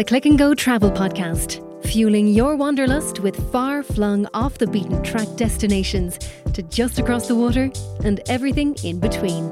the 0.00 0.04
Click 0.04 0.24
and 0.24 0.38
Go 0.38 0.54
Travel 0.54 0.90
Podcast, 0.90 1.60
fueling 1.84 2.26
your 2.26 2.56
wanderlust 2.56 3.20
with 3.20 3.36
far 3.52 3.82
flung 3.82 4.26
off 4.32 4.56
the 4.56 4.66
beaten 4.66 5.02
track 5.02 5.28
destinations 5.36 6.18
to 6.54 6.62
just 6.62 6.98
across 6.98 7.28
the 7.28 7.34
water 7.34 7.70
and 8.02 8.22
everything 8.26 8.74
in 8.82 8.98
between. 8.98 9.50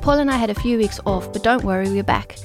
Paul 0.00 0.20
and 0.20 0.30
I 0.30 0.36
had 0.36 0.48
a 0.50 0.54
few 0.54 0.78
weeks 0.78 1.00
off, 1.06 1.32
but 1.32 1.42
don't 1.42 1.64
worry, 1.64 1.90
we're 1.90 2.04
back. 2.04 2.36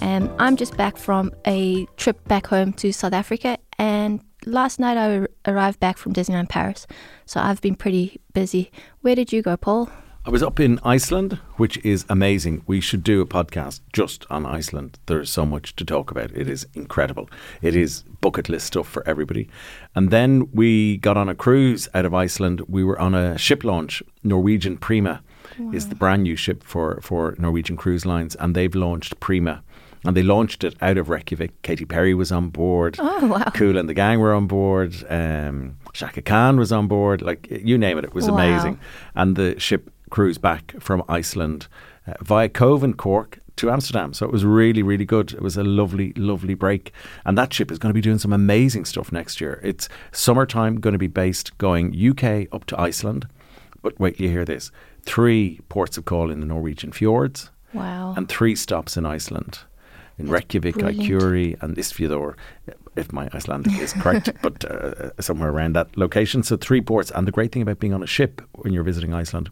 Um, 0.00 0.34
I'm 0.40 0.56
just 0.56 0.76
back 0.76 0.96
from 0.96 1.32
a 1.46 1.86
trip 1.98 2.26
back 2.26 2.48
home 2.48 2.72
to 2.72 2.92
South 2.92 3.12
Africa, 3.12 3.58
and 3.78 4.20
last 4.44 4.80
night 4.80 4.96
I 4.96 5.28
arrived 5.48 5.78
back 5.78 5.98
from 5.98 6.14
Disneyland 6.14 6.48
Paris, 6.48 6.88
so 7.26 7.38
I've 7.38 7.60
been 7.60 7.76
pretty 7.76 8.20
busy. 8.32 8.72
Where 9.02 9.14
did 9.14 9.32
you 9.32 9.40
go, 9.40 9.56
Paul? 9.56 9.88
I 10.28 10.30
was 10.30 10.42
up 10.42 10.60
in 10.60 10.78
Iceland, 10.84 11.38
which 11.56 11.78
is 11.78 12.04
amazing. 12.10 12.62
We 12.66 12.82
should 12.82 13.02
do 13.02 13.22
a 13.22 13.26
podcast 13.26 13.80
just 13.94 14.26
on 14.28 14.44
Iceland. 14.44 14.98
There's 15.06 15.30
so 15.30 15.46
much 15.46 15.74
to 15.76 15.86
talk 15.86 16.10
about. 16.10 16.32
It 16.32 16.50
is 16.50 16.66
incredible. 16.74 17.30
It 17.62 17.74
is 17.74 18.02
bucket 18.20 18.50
list 18.50 18.66
stuff 18.66 18.86
for 18.86 19.02
everybody. 19.08 19.48
And 19.94 20.10
then 20.10 20.50
we 20.52 20.98
got 20.98 21.16
on 21.16 21.30
a 21.30 21.34
cruise 21.34 21.88
out 21.94 22.04
of 22.04 22.12
Iceland. 22.12 22.60
We 22.68 22.84
were 22.84 23.00
on 23.00 23.14
a 23.14 23.38
ship 23.38 23.64
launch, 23.64 24.02
Norwegian 24.22 24.76
Prima. 24.76 25.22
Wow. 25.58 25.72
Is 25.72 25.88
the 25.88 25.94
brand 25.94 26.24
new 26.24 26.36
ship 26.36 26.62
for, 26.62 27.00
for 27.00 27.34
Norwegian 27.38 27.78
Cruise 27.78 28.04
Lines, 28.04 28.34
and 28.34 28.54
they've 28.54 28.74
launched 28.74 29.18
Prima 29.20 29.62
and 30.04 30.16
they 30.16 30.22
launched 30.22 30.62
it 30.62 30.76
out 30.80 30.96
of 30.96 31.08
Reykjavik. 31.08 31.60
Katy 31.62 31.84
Perry 31.84 32.14
was 32.14 32.30
on 32.30 32.50
board. 32.50 32.96
Oh 33.00 33.26
wow! 33.26 33.50
Kool 33.54 33.76
and 33.76 33.88
the 33.88 33.94
gang 33.94 34.20
were 34.20 34.32
on 34.32 34.46
board. 34.46 34.94
Um, 35.10 35.76
Chaka 35.92 36.22
Khan 36.22 36.56
was 36.56 36.70
on 36.70 36.86
board. 36.86 37.20
Like 37.20 37.48
you 37.50 37.76
name 37.76 37.98
it, 37.98 38.04
it 38.04 38.14
was 38.14 38.28
wow. 38.28 38.34
amazing. 38.34 38.78
And 39.16 39.34
the 39.34 39.58
ship 39.58 39.90
cruised 40.10 40.40
back 40.40 40.74
from 40.80 41.02
Iceland 41.08 41.68
uh, 42.06 42.14
via 42.20 42.48
Cobh 42.48 42.82
and 42.82 42.96
Cork 42.96 43.40
to 43.58 43.70
Amsterdam. 43.70 44.14
So 44.14 44.24
it 44.24 44.32
was 44.32 44.44
really, 44.44 44.82
really 44.82 45.04
good. 45.04 45.32
It 45.32 45.42
was 45.42 45.56
a 45.56 45.64
lovely, 45.64 46.12
lovely 46.14 46.54
break. 46.54 46.92
And 47.24 47.36
that 47.36 47.52
ship 47.52 47.70
is 47.70 47.78
going 47.78 47.90
to 47.90 47.94
be 47.94 48.00
doing 48.00 48.18
some 48.18 48.32
amazing 48.32 48.84
stuff 48.84 49.12
next 49.12 49.40
year. 49.40 49.60
It's 49.62 49.88
summertime, 50.12 50.80
going 50.80 50.92
to 50.92 50.98
be 50.98 51.08
based 51.08 51.56
going 51.58 51.94
UK 51.94 52.46
up 52.52 52.64
to 52.66 52.80
Iceland. 52.80 53.28
But 53.82 53.98
wait 53.98 54.18
you 54.18 54.28
hear 54.28 54.44
this 54.44 54.70
three 55.02 55.60
ports 55.68 55.96
of 55.96 56.04
call 56.04 56.30
in 56.30 56.40
the 56.40 56.46
Norwegian 56.46 56.92
fjords. 56.92 57.50
Wow. 57.74 58.14
And 58.16 58.28
three 58.28 58.56
stops 58.56 58.96
in 58.96 59.04
Iceland 59.04 59.60
in 60.18 60.28
Reykjavik, 60.28 60.76
Akureyri, 60.76 61.62
and 61.62 61.76
Isfjordur, 61.76 62.34
if 62.96 63.12
my 63.12 63.28
Icelandic 63.32 63.78
is 63.78 63.92
correct, 63.92 64.32
but 64.42 64.64
uh, 64.64 65.10
somewhere 65.20 65.50
around 65.50 65.76
that 65.76 65.96
location. 65.96 66.42
So 66.42 66.56
three 66.56 66.80
ports. 66.80 67.12
And 67.14 67.26
the 67.26 67.32
great 67.32 67.52
thing 67.52 67.62
about 67.62 67.78
being 67.78 67.94
on 67.94 68.02
a 68.02 68.06
ship 68.06 68.42
when 68.52 68.72
you're 68.72 68.82
visiting 68.82 69.14
Iceland 69.14 69.50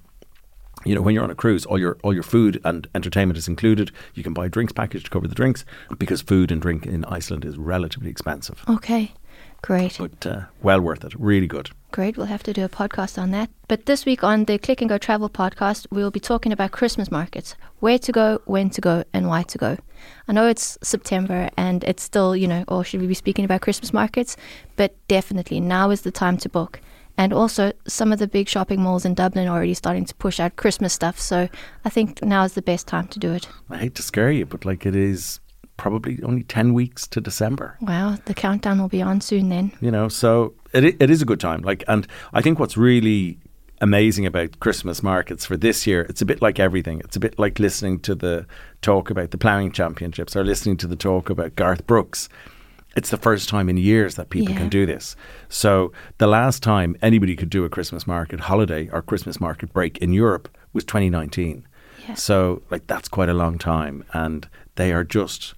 you 0.86 0.94
know, 0.94 1.02
when 1.02 1.14
you're 1.14 1.24
on 1.24 1.30
a 1.30 1.34
cruise, 1.34 1.66
all 1.66 1.78
your 1.78 1.98
all 2.02 2.14
your 2.14 2.22
food 2.22 2.60
and 2.64 2.86
entertainment 2.94 3.38
is 3.38 3.48
included. 3.48 3.90
You 4.14 4.22
can 4.22 4.32
buy 4.32 4.46
a 4.46 4.48
drinks 4.48 4.72
package 4.72 5.04
to 5.04 5.10
cover 5.10 5.28
the 5.28 5.34
drinks 5.34 5.64
because 5.98 6.22
food 6.22 6.50
and 6.50 6.62
drink 6.62 6.86
in 6.86 7.04
Iceland 7.06 7.44
is 7.44 7.56
relatively 7.56 8.10
expensive. 8.10 8.62
Okay, 8.68 9.12
great. 9.62 9.98
But 9.98 10.26
uh, 10.26 10.40
well 10.62 10.80
worth 10.80 11.04
it. 11.04 11.14
Really 11.18 11.46
good. 11.46 11.70
Great. 11.92 12.16
We'll 12.16 12.26
have 12.26 12.42
to 12.42 12.52
do 12.52 12.64
a 12.64 12.68
podcast 12.68 13.20
on 13.20 13.30
that. 13.30 13.48
But 13.68 13.86
this 13.86 14.04
week 14.04 14.22
on 14.22 14.44
the 14.44 14.58
Click 14.58 14.80
and 14.80 14.88
Go 14.88 14.98
Travel 14.98 15.30
podcast, 15.30 15.86
we'll 15.90 16.10
be 16.10 16.20
talking 16.20 16.52
about 16.52 16.72
Christmas 16.72 17.10
markets 17.10 17.54
where 17.80 17.98
to 17.98 18.12
go, 18.12 18.40
when 18.44 18.70
to 18.70 18.80
go, 18.80 19.04
and 19.12 19.28
why 19.28 19.42
to 19.44 19.58
go. 19.58 19.78
I 20.28 20.32
know 20.32 20.46
it's 20.46 20.76
September 20.82 21.48
and 21.56 21.82
it's 21.84 22.02
still, 22.02 22.36
you 22.36 22.48
know, 22.48 22.64
or 22.68 22.84
should 22.84 23.00
we 23.00 23.06
be 23.06 23.14
speaking 23.14 23.44
about 23.44 23.62
Christmas 23.62 23.92
markets? 23.92 24.36
But 24.76 24.94
definitely 25.08 25.60
now 25.60 25.90
is 25.90 26.02
the 26.02 26.10
time 26.10 26.36
to 26.38 26.48
book. 26.48 26.80
And 27.18 27.32
also, 27.32 27.72
some 27.86 28.12
of 28.12 28.18
the 28.18 28.26
big 28.26 28.48
shopping 28.48 28.82
malls 28.82 29.04
in 29.04 29.14
Dublin 29.14 29.48
are 29.48 29.56
already 29.56 29.74
starting 29.74 30.04
to 30.04 30.14
push 30.16 30.38
out 30.38 30.56
Christmas 30.56 30.92
stuff. 30.92 31.18
So 31.18 31.48
I 31.84 31.88
think 31.88 32.22
now 32.22 32.44
is 32.44 32.54
the 32.54 32.62
best 32.62 32.86
time 32.86 33.08
to 33.08 33.18
do 33.18 33.32
it. 33.32 33.48
I 33.70 33.78
hate 33.78 33.94
to 33.96 34.02
scare 34.02 34.30
you, 34.30 34.44
but 34.44 34.64
like 34.64 34.84
it 34.84 34.94
is 34.94 35.40
probably 35.76 36.22
only 36.22 36.42
10 36.42 36.74
weeks 36.74 37.06
to 37.08 37.20
December. 37.20 37.76
Wow, 37.80 38.16
the 38.24 38.34
countdown 38.34 38.80
will 38.80 38.88
be 38.88 39.02
on 39.02 39.20
soon 39.20 39.48
then. 39.48 39.72
You 39.80 39.90
know, 39.90 40.08
so 40.08 40.54
it, 40.72 40.84
it 41.00 41.10
is 41.10 41.22
a 41.22 41.26
good 41.26 41.40
time. 41.40 41.62
Like, 41.62 41.84
and 41.88 42.06
I 42.32 42.40
think 42.40 42.58
what's 42.58 42.76
really 42.76 43.38
amazing 43.80 44.24
about 44.24 44.58
Christmas 44.60 45.02
markets 45.02 45.44
for 45.44 45.56
this 45.56 45.86
year, 45.86 46.02
it's 46.08 46.22
a 46.22 46.26
bit 46.26 46.40
like 46.40 46.58
everything. 46.58 47.00
It's 47.00 47.16
a 47.16 47.20
bit 47.20 47.38
like 47.38 47.58
listening 47.58 48.00
to 48.00 48.14
the 48.14 48.46
talk 48.82 49.10
about 49.10 49.30
the 49.30 49.38
ploughing 49.38 49.72
championships 49.72 50.34
or 50.34 50.44
listening 50.44 50.76
to 50.78 50.86
the 50.86 50.96
talk 50.96 51.28
about 51.28 51.56
Garth 51.56 51.86
Brooks 51.86 52.28
it's 52.96 53.10
the 53.10 53.18
first 53.18 53.48
time 53.48 53.68
in 53.68 53.76
years 53.76 54.14
that 54.14 54.30
people 54.30 54.52
yeah. 54.52 54.58
can 54.58 54.68
do 54.70 54.86
this. 54.86 55.14
So 55.48 55.92
the 56.18 56.26
last 56.26 56.62
time 56.62 56.96
anybody 57.02 57.36
could 57.36 57.50
do 57.50 57.64
a 57.64 57.68
Christmas 57.68 58.06
market 58.06 58.40
holiday 58.40 58.88
or 58.90 59.02
Christmas 59.02 59.38
market 59.38 59.72
break 59.72 59.98
in 59.98 60.12
Europe 60.12 60.48
was 60.72 60.84
2019. 60.84 61.66
Yeah. 62.08 62.14
So 62.14 62.62
like 62.70 62.86
that's 62.86 63.08
quite 63.08 63.28
a 63.28 63.34
long 63.34 63.58
time, 63.58 64.04
and 64.12 64.48
they 64.76 64.92
are 64.92 65.04
just 65.04 65.54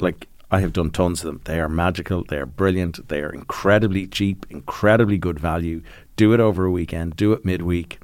like 0.00 0.28
I 0.50 0.60
have 0.60 0.72
done 0.72 0.90
tons 0.90 1.24
of 1.24 1.26
them. 1.26 1.40
They 1.44 1.58
are 1.58 1.68
magical. 1.68 2.24
They 2.24 2.38
are 2.38 2.46
brilliant. 2.46 3.08
They 3.08 3.20
are 3.20 3.30
incredibly 3.30 4.06
cheap, 4.06 4.46
incredibly 4.48 5.18
good 5.18 5.40
value. 5.40 5.82
Do 6.14 6.32
it 6.32 6.40
over 6.40 6.64
a 6.64 6.70
weekend. 6.70 7.16
Do 7.16 7.32
it 7.32 7.44
midweek, 7.44 7.98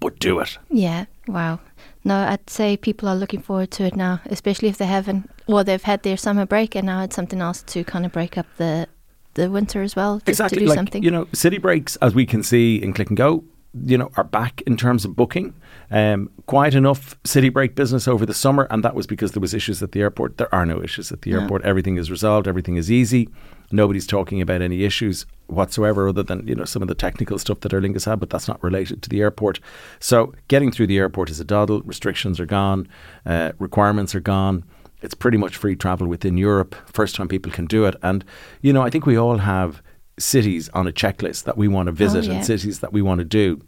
but 0.00 0.18
do 0.18 0.40
it. 0.40 0.58
Yeah. 0.70 1.04
Wow. 1.28 1.60
No, 2.06 2.14
I'd 2.14 2.48
say 2.48 2.76
people 2.76 3.08
are 3.08 3.16
looking 3.16 3.42
forward 3.42 3.72
to 3.72 3.84
it 3.84 3.96
now, 3.96 4.20
especially 4.26 4.68
if 4.68 4.78
they 4.78 4.86
haven't, 4.86 5.28
well, 5.48 5.64
they've 5.64 5.82
had 5.82 6.04
their 6.04 6.16
summer 6.16 6.46
break 6.46 6.76
and 6.76 6.86
now 6.86 7.02
it's 7.02 7.16
something 7.16 7.40
else 7.40 7.62
to 7.62 7.82
kind 7.82 8.06
of 8.06 8.12
break 8.12 8.38
up 8.38 8.46
the 8.58 8.86
the 9.34 9.50
winter 9.50 9.82
as 9.82 9.96
well. 9.96 10.22
exactly, 10.24 10.60
to 10.60 10.64
do 10.64 10.68
like, 10.68 10.76
something. 10.76 11.02
You 11.02 11.10
know, 11.10 11.26
city 11.32 11.58
breaks, 11.58 11.96
as 11.96 12.14
we 12.14 12.24
can 12.24 12.44
see 12.44 12.76
in 12.80 12.92
Click 12.92 13.08
and 13.08 13.16
Go, 13.16 13.42
you 13.84 13.98
know, 13.98 14.10
are 14.16 14.24
back 14.24 14.62
in 14.68 14.76
terms 14.76 15.04
of 15.04 15.16
booking. 15.16 15.52
Um, 15.90 16.30
quite 16.46 16.74
enough 16.74 17.18
city 17.24 17.48
break 17.48 17.74
business 17.74 18.06
over 18.06 18.24
the 18.24 18.32
summer, 18.32 18.68
and 18.70 18.84
that 18.84 18.94
was 18.94 19.06
because 19.08 19.32
there 19.32 19.40
was 19.40 19.52
issues 19.52 19.82
at 19.82 19.90
the 19.90 20.00
airport. 20.00 20.38
There 20.38 20.54
are 20.54 20.64
no 20.64 20.80
issues 20.80 21.10
at 21.10 21.22
the 21.22 21.32
airport. 21.32 21.64
Everything 21.64 21.98
is 21.98 22.08
resolved. 22.08 22.46
Everything 22.46 22.76
is 22.76 22.90
easy. 22.90 23.28
Nobody's 23.70 24.06
talking 24.06 24.40
about 24.40 24.62
any 24.62 24.84
issues 24.84 25.26
whatsoever, 25.46 26.08
other 26.08 26.22
than 26.22 26.46
you 26.46 26.54
know 26.54 26.64
some 26.64 26.82
of 26.82 26.88
the 26.88 26.94
technical 26.94 27.38
stuff 27.38 27.60
that 27.60 27.72
Aer 27.72 27.80
Lingus 27.80 28.06
had, 28.06 28.20
but 28.20 28.30
that's 28.30 28.48
not 28.48 28.62
related 28.62 29.02
to 29.02 29.08
the 29.08 29.20
airport. 29.20 29.60
So 30.00 30.34
getting 30.48 30.70
through 30.70 30.88
the 30.88 30.98
airport 30.98 31.30
is 31.30 31.40
a 31.40 31.44
doddle. 31.44 31.82
Restrictions 31.82 32.40
are 32.40 32.46
gone. 32.46 32.88
Uh, 33.24 33.52
requirements 33.58 34.14
are 34.14 34.20
gone. 34.20 34.64
It's 35.02 35.14
pretty 35.14 35.36
much 35.36 35.56
free 35.56 35.76
travel 35.76 36.06
within 36.06 36.36
Europe. 36.36 36.74
First 36.86 37.16
time 37.16 37.28
people 37.28 37.52
can 37.52 37.66
do 37.66 37.84
it, 37.84 37.96
and 38.02 38.24
you 38.62 38.72
know 38.72 38.82
I 38.82 38.90
think 38.90 39.06
we 39.06 39.16
all 39.16 39.38
have 39.38 39.82
cities 40.18 40.68
on 40.70 40.86
a 40.86 40.92
checklist 40.92 41.44
that 41.44 41.58
we 41.58 41.68
want 41.68 41.86
to 41.86 41.92
visit 41.92 42.24
oh, 42.24 42.28
yeah. 42.28 42.36
and 42.36 42.46
cities 42.46 42.80
that 42.80 42.92
we 42.92 43.02
want 43.02 43.18
to 43.18 43.24
do. 43.24 43.60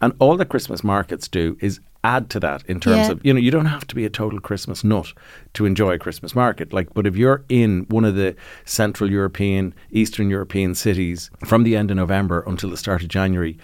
And 0.00 0.14
all 0.18 0.36
the 0.36 0.44
Christmas 0.44 0.82
markets 0.82 1.28
do 1.28 1.56
is 1.60 1.80
add 2.04 2.28
to 2.30 2.40
that 2.40 2.64
in 2.66 2.80
terms 2.80 3.06
yeah. 3.06 3.12
of 3.12 3.24
you 3.24 3.32
know 3.32 3.40
you 3.40 3.50
don't 3.50 3.66
have 3.66 3.86
to 3.86 3.94
be 3.94 4.04
a 4.04 4.10
total 4.10 4.40
Christmas 4.40 4.82
nut 4.82 5.12
to 5.54 5.64
enjoy 5.64 5.92
a 5.92 5.98
Christmas 5.98 6.34
market. 6.34 6.72
Like, 6.72 6.92
but 6.94 7.06
if 7.06 7.16
you're 7.16 7.44
in 7.48 7.86
one 7.88 8.04
of 8.04 8.16
the 8.16 8.34
Central 8.64 9.10
European, 9.10 9.74
Eastern 9.90 10.30
European 10.30 10.74
cities 10.74 11.30
from 11.44 11.62
the 11.64 11.76
end 11.76 11.90
of 11.90 11.96
November 11.96 12.42
until 12.46 12.70
the 12.70 12.76
start 12.76 13.02
of 13.02 13.08
January, 13.08 13.58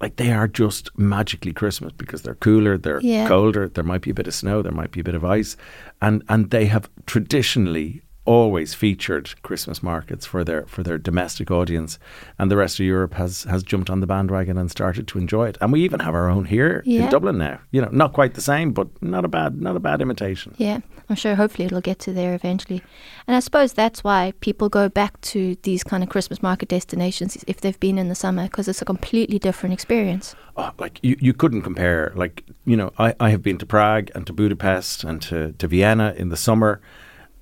like 0.00 0.16
they 0.16 0.32
are 0.32 0.48
just 0.48 0.96
magically 0.98 1.52
Christmas 1.52 1.92
because 1.92 2.22
they're 2.22 2.34
cooler, 2.34 2.76
they're 2.78 3.00
yeah. 3.00 3.26
colder, 3.28 3.68
there 3.68 3.84
might 3.84 4.02
be 4.02 4.10
a 4.10 4.14
bit 4.14 4.26
of 4.26 4.34
snow, 4.34 4.62
there 4.62 4.72
might 4.72 4.90
be 4.90 5.00
a 5.00 5.04
bit 5.04 5.14
of 5.14 5.24
ice, 5.24 5.56
and 6.00 6.22
and 6.28 6.50
they 6.50 6.66
have 6.66 6.88
traditionally 7.06 8.02
always 8.24 8.72
featured 8.72 9.40
Christmas 9.42 9.82
markets 9.82 10.24
for 10.24 10.44
their 10.44 10.64
for 10.66 10.82
their 10.82 10.98
domestic 10.98 11.50
audience, 11.50 11.98
and 12.38 12.50
the 12.50 12.56
rest 12.56 12.78
of 12.78 12.86
Europe 12.86 13.14
has 13.14 13.44
has 13.44 13.62
jumped 13.62 13.90
on 13.90 14.00
the 14.00 14.06
bandwagon 14.06 14.56
and 14.56 14.70
started 14.70 15.08
to 15.08 15.18
enjoy 15.18 15.48
it. 15.48 15.58
And 15.60 15.72
we 15.72 15.82
even 15.82 16.00
have 16.00 16.14
our 16.14 16.28
own 16.28 16.44
here 16.44 16.82
yeah. 16.84 17.04
in 17.04 17.10
Dublin 17.10 17.38
now. 17.38 17.60
You 17.70 17.82
know, 17.82 17.88
not 17.90 18.12
quite 18.12 18.34
the 18.34 18.40
same, 18.40 18.72
but 18.72 18.88
not 19.02 19.24
a 19.24 19.28
bad 19.28 19.60
not 19.60 19.76
a 19.76 19.80
bad 19.80 20.00
imitation. 20.00 20.54
Yeah, 20.58 20.80
I'm 21.08 21.16
sure. 21.16 21.34
Hopefully, 21.34 21.66
it'll 21.66 21.80
get 21.80 21.98
to 22.00 22.12
there 22.12 22.34
eventually. 22.34 22.82
And 23.26 23.36
I 23.36 23.40
suppose 23.40 23.72
that's 23.72 24.04
why 24.04 24.32
people 24.40 24.68
go 24.68 24.88
back 24.88 25.20
to 25.32 25.56
these 25.62 25.82
kind 25.82 26.02
of 26.02 26.08
Christmas 26.08 26.42
market 26.42 26.68
destinations 26.68 27.42
if 27.46 27.60
they've 27.60 27.80
been 27.80 27.98
in 27.98 28.08
the 28.08 28.14
summer 28.14 28.44
because 28.44 28.68
it's 28.68 28.82
a 28.82 28.84
completely 28.84 29.38
different 29.38 29.72
experience. 29.72 30.34
Oh, 30.56 30.70
like 30.78 31.00
you, 31.02 31.16
you 31.18 31.32
couldn't 31.32 31.62
compare. 31.62 32.12
Like 32.14 32.44
you 32.64 32.76
know, 32.76 32.92
I, 32.98 33.14
I 33.18 33.30
have 33.30 33.42
been 33.42 33.58
to 33.58 33.66
Prague 33.66 34.10
and 34.14 34.26
to 34.26 34.32
Budapest 34.32 35.02
and 35.02 35.20
to, 35.22 35.52
to 35.52 35.66
Vienna 35.66 36.14
in 36.16 36.28
the 36.28 36.36
summer 36.36 36.80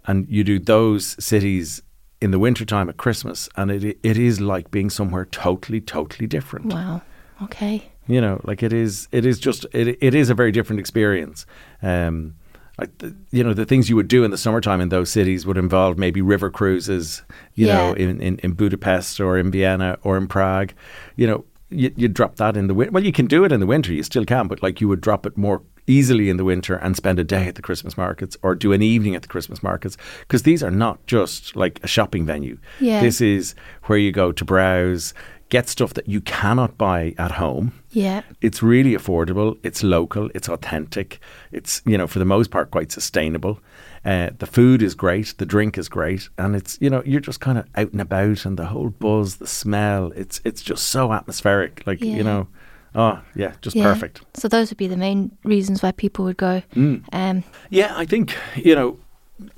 and 0.06 0.26
you 0.28 0.44
do 0.44 0.58
those 0.58 1.22
cities 1.22 1.82
in 2.20 2.30
the 2.30 2.38
wintertime 2.38 2.88
at 2.88 2.96
Christmas, 2.96 3.48
and 3.56 3.70
it 3.70 3.98
it 4.02 4.18
is 4.18 4.40
like 4.40 4.70
being 4.70 4.90
somewhere 4.90 5.24
totally, 5.24 5.80
totally 5.80 6.26
different. 6.26 6.72
Wow. 6.72 7.02
Okay. 7.42 7.90
You 8.06 8.20
know, 8.20 8.40
like 8.44 8.62
it 8.62 8.72
is. 8.72 9.08
It 9.12 9.24
is 9.24 9.38
just. 9.38 9.66
It 9.72 9.98
it 10.00 10.14
is 10.14 10.30
a 10.30 10.34
very 10.34 10.52
different 10.52 10.80
experience. 10.80 11.46
Um, 11.82 12.34
like 12.78 12.96
the, 12.98 13.14
you 13.30 13.44
know, 13.44 13.52
the 13.52 13.66
things 13.66 13.90
you 13.90 13.96
would 13.96 14.08
do 14.08 14.24
in 14.24 14.30
the 14.30 14.38
summertime 14.38 14.80
in 14.80 14.88
those 14.88 15.10
cities 15.10 15.46
would 15.46 15.58
involve 15.58 15.98
maybe 15.98 16.22
river 16.22 16.50
cruises. 16.50 17.22
You 17.54 17.68
yeah. 17.68 17.76
know, 17.76 17.92
in, 17.92 18.20
in 18.20 18.38
in 18.38 18.52
Budapest 18.52 19.20
or 19.20 19.38
in 19.38 19.50
Vienna 19.50 19.98
or 20.02 20.16
in 20.16 20.26
Prague. 20.26 20.72
You 21.16 21.26
know, 21.26 21.44
you 21.70 21.92
you 21.96 22.08
drop 22.08 22.36
that 22.36 22.56
in 22.56 22.66
the 22.66 22.74
winter. 22.74 22.92
Well, 22.92 23.04
you 23.04 23.12
can 23.12 23.26
do 23.26 23.44
it 23.44 23.52
in 23.52 23.60
the 23.60 23.66
winter. 23.66 23.92
You 23.92 24.02
still 24.02 24.24
can, 24.24 24.48
but 24.48 24.62
like 24.62 24.80
you 24.80 24.88
would 24.88 25.00
drop 25.00 25.26
it 25.26 25.36
more 25.36 25.62
easily 25.86 26.28
in 26.28 26.36
the 26.36 26.44
winter 26.44 26.76
and 26.76 26.96
spend 26.96 27.18
a 27.18 27.24
day 27.24 27.48
at 27.48 27.56
the 27.56 27.62
Christmas 27.62 27.96
markets 27.96 28.36
or 28.42 28.54
do 28.54 28.72
an 28.72 28.82
evening 28.82 29.14
at 29.14 29.22
the 29.22 29.28
Christmas 29.28 29.62
markets 29.62 29.96
because 30.20 30.42
these 30.44 30.62
are 30.62 30.70
not 30.70 31.04
just 31.06 31.56
like 31.56 31.80
a 31.82 31.86
shopping 31.88 32.24
venue. 32.24 32.58
Yeah. 32.78 33.00
This 33.00 33.20
is 33.20 33.54
where 33.84 33.98
you 33.98 34.12
go 34.12 34.30
to 34.30 34.44
browse, 34.44 35.14
get 35.48 35.68
stuff 35.68 35.94
that 35.94 36.08
you 36.08 36.20
cannot 36.20 36.78
buy 36.78 37.14
at 37.18 37.32
home. 37.32 37.72
Yeah. 37.90 38.22
It's 38.40 38.62
really 38.62 38.94
affordable. 38.94 39.58
It's 39.62 39.82
local. 39.82 40.30
It's 40.34 40.48
authentic. 40.48 41.20
It's 41.50 41.82
you 41.84 41.98
know 41.98 42.06
for 42.06 42.18
the 42.18 42.24
most 42.24 42.50
part 42.50 42.70
quite 42.70 42.92
sustainable. 42.92 43.60
Uh, 44.04 44.30
the 44.38 44.46
food 44.46 44.82
is 44.82 44.94
great. 44.94 45.34
The 45.36 45.44
drink 45.44 45.76
is 45.76 45.88
great, 45.88 46.28
and 46.38 46.56
it's 46.56 46.78
you 46.80 46.88
know 46.88 47.02
you're 47.04 47.20
just 47.20 47.40
kind 47.40 47.58
of 47.58 47.66
out 47.74 47.92
and 47.92 48.00
about, 48.00 48.46
and 48.46 48.58
the 48.58 48.66
whole 48.66 48.88
buzz, 48.90 49.36
the 49.36 49.46
smell. 49.46 50.10
It's 50.16 50.40
it's 50.44 50.62
just 50.62 50.84
so 50.88 51.12
atmospheric. 51.12 51.82
Like 51.86 52.00
Yeah. 52.00 52.16
you 52.16 52.24
know, 52.24 52.48
oh 52.94 53.20
yeah, 53.34 53.52
just 53.60 53.76
Yeah. 53.76 53.84
perfect. 53.92 54.22
So 54.34 54.48
those 54.48 54.70
would 54.70 54.78
be 54.78 54.86
the 54.88 54.96
main 54.96 55.32
reasons 55.44 55.82
why 55.82 55.92
people 55.92 56.24
would 56.24 56.38
go. 56.38 56.62
Mm. 56.74 57.04
Um, 57.12 57.44
Yeah, 57.68 57.92
I 57.94 58.06
think 58.06 58.34
you 58.56 58.74
know, 58.74 58.98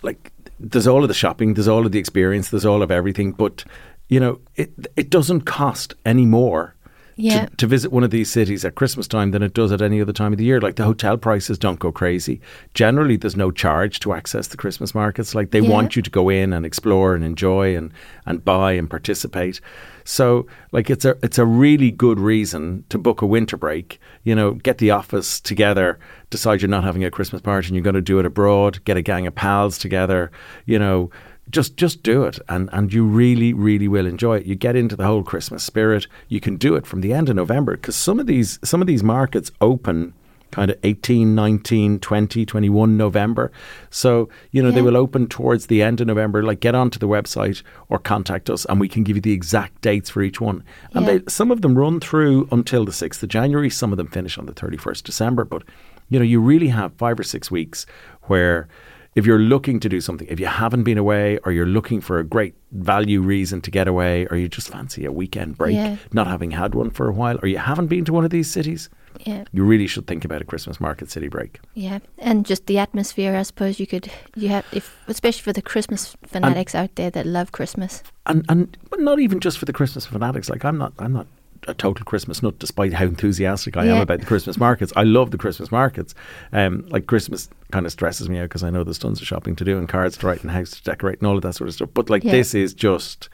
like 0.03 0.33
there's 0.59 0.89
all 0.89 1.03
of 1.03 1.09
the 1.09 1.15
shopping, 1.15 1.55
there's 1.55 1.69
all 1.69 1.87
of 1.87 1.93
the 1.93 1.99
experience, 2.01 2.51
there's 2.51 2.67
all 2.67 2.83
of 2.83 2.91
everything, 2.91 3.33
but 3.33 3.65
you 4.09 4.19
know, 4.19 4.41
it 4.57 4.73
it 4.97 5.09
doesn't 5.09 5.43
cost 5.43 5.95
any 6.05 6.27
more 6.27 6.75
yeah. 7.23 7.47
to, 7.47 7.57
to 7.57 7.67
visit 7.67 7.93
one 7.93 8.05
of 8.05 8.11
these 8.11 8.31
cities 8.31 8.65
at 8.65 8.75
Christmas 8.75 9.07
time 9.09 9.31
than 9.31 9.43
it 9.43 9.55
does 9.55 9.73
at 9.73 9.81
any 9.83 10.01
other 10.01 10.13
time 10.13 10.33
of 10.33 10.39
the 10.39 10.45
year. 10.45 10.61
Like 10.61 10.77
the 10.77 10.85
hotel 10.85 11.17
prices 11.17 11.59
don't 11.59 11.79
go 11.79 11.93
crazy. 11.93 12.41
Generally, 12.75 13.19
there's 13.19 13.37
no 13.37 13.51
charge 13.51 14.01
to 14.01 14.13
access 14.13 14.49
the 14.49 14.57
Christmas 14.57 14.95
markets. 14.95 15.35
Like 15.35 15.51
they 15.51 15.61
Yeah. 15.61 15.71
want 15.71 15.97
you 15.97 16.03
to 16.03 16.11
go 16.11 16.29
in 16.29 16.53
and 16.53 16.67
explore 16.67 17.15
and 17.15 17.25
enjoy 17.25 17.77
and 17.77 17.93
and 18.27 18.45
buy 18.45 18.73
and 18.73 18.89
participate. 18.91 19.61
So, 20.05 20.47
like 20.73 20.91
it's 20.91 21.05
a 21.05 21.17
it's 21.23 21.39
a 21.39 21.47
really 21.47 21.91
good 21.93 22.19
reason 22.19 22.85
to 22.89 22.99
book 22.99 23.23
a 23.23 23.27
winter 23.27 23.57
break. 23.57 24.01
You 24.25 24.35
know, 24.35 24.53
get 24.55 24.79
the 24.79 24.91
office 24.91 25.41
together, 25.41 25.99
decide 26.31 26.61
you're 26.61 26.69
not 26.69 26.85
having 26.85 27.05
a 27.05 27.11
Christmas 27.11 27.43
party 27.43 27.69
and 27.69 27.77
you're 27.77 27.85
going 27.85 27.95
to 27.95 28.01
do 28.01 28.19
it 28.19 28.27
abroad. 28.27 28.85
Get 28.85 28.97
a 28.97 29.03
gang 29.03 29.27
of 29.27 29.35
pals 29.35 29.79
together. 29.79 30.31
You 30.67 30.79
know 30.79 31.11
just 31.51 31.77
just 31.77 32.03
do 32.03 32.25
it. 32.25 32.39
And 32.49 32.69
and 32.73 32.93
you 32.93 33.05
really 33.05 33.53
really 33.53 33.89
will 33.89 34.07
enjoy 34.07 34.39
it. 34.39 34.47
You 34.47 34.55
get 34.55 34.77
into 34.77 34.97
the 34.97 35.07
whole 35.07 35.23
christmas 35.23 35.63
spirit. 35.65 36.07
You 36.29 36.41
can 36.41 36.57
do 36.57 36.75
it 36.77 36.87
from 36.87 37.01
the 37.01 37.13
end 37.13 37.29
of 37.29 37.37
november 37.37 37.77
because 37.77 37.97
some 37.97 38.21
of 38.21 38.27
these 38.27 38.59
some 38.65 38.81
of 38.81 38.87
these 38.87 39.03
markets 39.03 39.51
open 39.61 40.15
kind 40.53 40.71
of 40.71 40.79
18 40.83 41.35
19 41.35 41.99
20 41.99 42.45
21 42.47 42.97
november. 42.97 43.51
So 43.91 44.29
you 44.51 44.63
know 44.63 44.71
they 44.71 44.83
will 44.83 44.97
open 44.97 45.27
towards 45.27 45.67
the 45.67 45.83
end 45.83 46.01
of 46.01 46.07
november. 46.07 46.43
Like 46.43 46.61
get 46.61 46.75
onto 46.75 46.99
the 46.99 47.09
website 47.09 47.63
or 47.89 47.99
contact 47.99 48.49
us 48.51 48.65
and 48.67 48.79
we 48.79 48.89
can 48.89 49.03
give 49.03 49.17
you 49.17 49.23
the 49.23 49.33
exact 49.33 49.81
dates 49.81 50.11
for 50.11 50.23
each 50.23 50.41
one. 50.41 50.63
And 50.95 51.07
Yeah. 51.07 51.19
they 51.19 51.23
some 51.29 51.51
of 51.51 51.63
them 51.63 51.77
run 51.77 52.01
through 52.01 52.49
until 52.53 52.85
the 52.85 52.93
6th 52.93 53.23
of 53.23 53.29
january. 53.31 53.71
Some 53.71 53.93
of 53.93 53.97
them 53.99 54.09
finish 54.09 54.39
on 54.39 54.47
the 54.47 54.53
31st 54.53 55.03
december. 55.05 55.45
But 55.45 55.63
you 56.09 56.19
know 56.19 56.25
you 56.25 56.41
really 56.41 56.69
have 56.69 56.93
5 56.95 57.19
or 57.21 57.23
6 57.25 57.51
weeks 57.51 57.87
where 58.25 58.69
if 59.15 59.27
you're 59.27 59.39
looking 59.39 59.79
to 59.81 59.89
do 59.89 60.01
something, 60.01 60.27
if 60.31 60.41
you 60.41 60.47
haven't 60.47 60.85
been 60.85 60.99
away 60.99 61.39
or 61.45 61.53
you're 61.53 61.67
looking 61.67 62.01
for 62.01 62.19
a 62.19 62.25
great 62.25 62.55
value 62.73 63.21
reason 63.21 63.61
to 63.61 63.71
get 63.71 63.87
away 63.87 64.27
or 64.31 64.37
you 64.37 64.49
just 64.49 64.69
fancy 64.71 65.05
a 65.05 65.13
weekend 65.13 65.59
break, 65.59 65.75
Yeah. 65.75 65.97
not 66.13 66.27
having 66.27 66.53
had 66.53 66.75
one 66.75 66.91
for 66.91 67.09
a 67.09 67.13
while, 67.13 67.39
or 67.43 67.49
you 67.49 67.59
haven't 67.59 67.89
been 67.89 68.05
to 68.07 68.13
one 68.13 68.25
of 68.25 68.31
these 68.31 68.51
cities, 68.51 68.89
Yeah. 69.27 69.45
you 69.53 69.65
really 69.65 69.87
should 69.87 70.07
think 70.07 70.25
about 70.25 70.41
a 70.41 70.45
Christmas 70.47 70.81
market 70.81 71.11
city 71.11 71.29
break. 71.29 71.61
Yeah, 71.75 71.99
and 72.19 72.47
just 72.47 72.67
the 72.67 72.79
atmosphere. 72.79 73.37
I 73.37 73.43
suppose 73.43 73.79
you 73.79 73.87
could 73.87 74.11
you 74.35 74.49
have 74.49 74.65
if 74.73 74.97
especially 75.07 75.43
for 75.43 75.53
the 75.53 75.61
Christmas 75.63 76.17
fanatics 76.27 76.75
out 76.75 76.95
there 76.95 77.11
that 77.11 77.27
love 77.27 77.53
Christmas. 77.53 78.03
And 78.25 78.45
and 78.49 78.77
but 78.89 79.01
not 79.01 79.21
even 79.21 79.39
just 79.41 79.59
for 79.59 79.67
the 79.67 79.73
Christmas 79.75 80.07
fanatics. 80.07 80.49
Like 80.49 80.65
I'm 80.65 80.79
not 80.79 80.93
I'm 80.99 81.13
not 81.13 81.27
a 81.69 81.75
total 81.75 82.05
Christmas 82.05 82.43
nut, 82.43 82.59
despite 82.59 82.93
how 82.93 83.05
enthusiastic 83.05 83.77
I 83.77 83.87
am 83.87 84.01
about 84.01 84.21
the 84.21 84.27
Christmas 84.27 84.59
markets. 84.59 84.93
I 84.97 85.05
love 85.05 85.31
the 85.31 85.39
Christmas 85.39 85.71
markets. 85.71 86.15
Um, 86.53 86.85
like 86.89 87.07
Christmas 87.07 87.49
kind 87.71 87.87
of 87.87 87.93
stresses 87.93 88.29
me 88.29 88.39
out 88.39 88.45
because 88.45 88.65
I 88.65 88.71
know 88.71 88.83
there's 88.85 88.99
tons 88.99 89.21
of 89.21 89.27
shopping 89.27 89.55
to 89.57 89.65
do 89.65 89.79
and 89.79 89.89
cards 89.89 90.17
to 90.19 90.27
write 90.27 90.43
and 90.43 90.51
house 90.51 90.71
to 90.73 90.83
decorate 90.83 91.21
and 91.21 91.27
all 91.29 91.37
of 91.37 91.43
that 91.43 91.55
sort 91.55 91.69
of 91.69 91.75
stuff. 91.75 91.91
But 91.95 92.11
like 92.11 92.25
Yeah. 92.25 92.33
this 92.33 92.55
is 92.55 92.75
just 92.75 93.29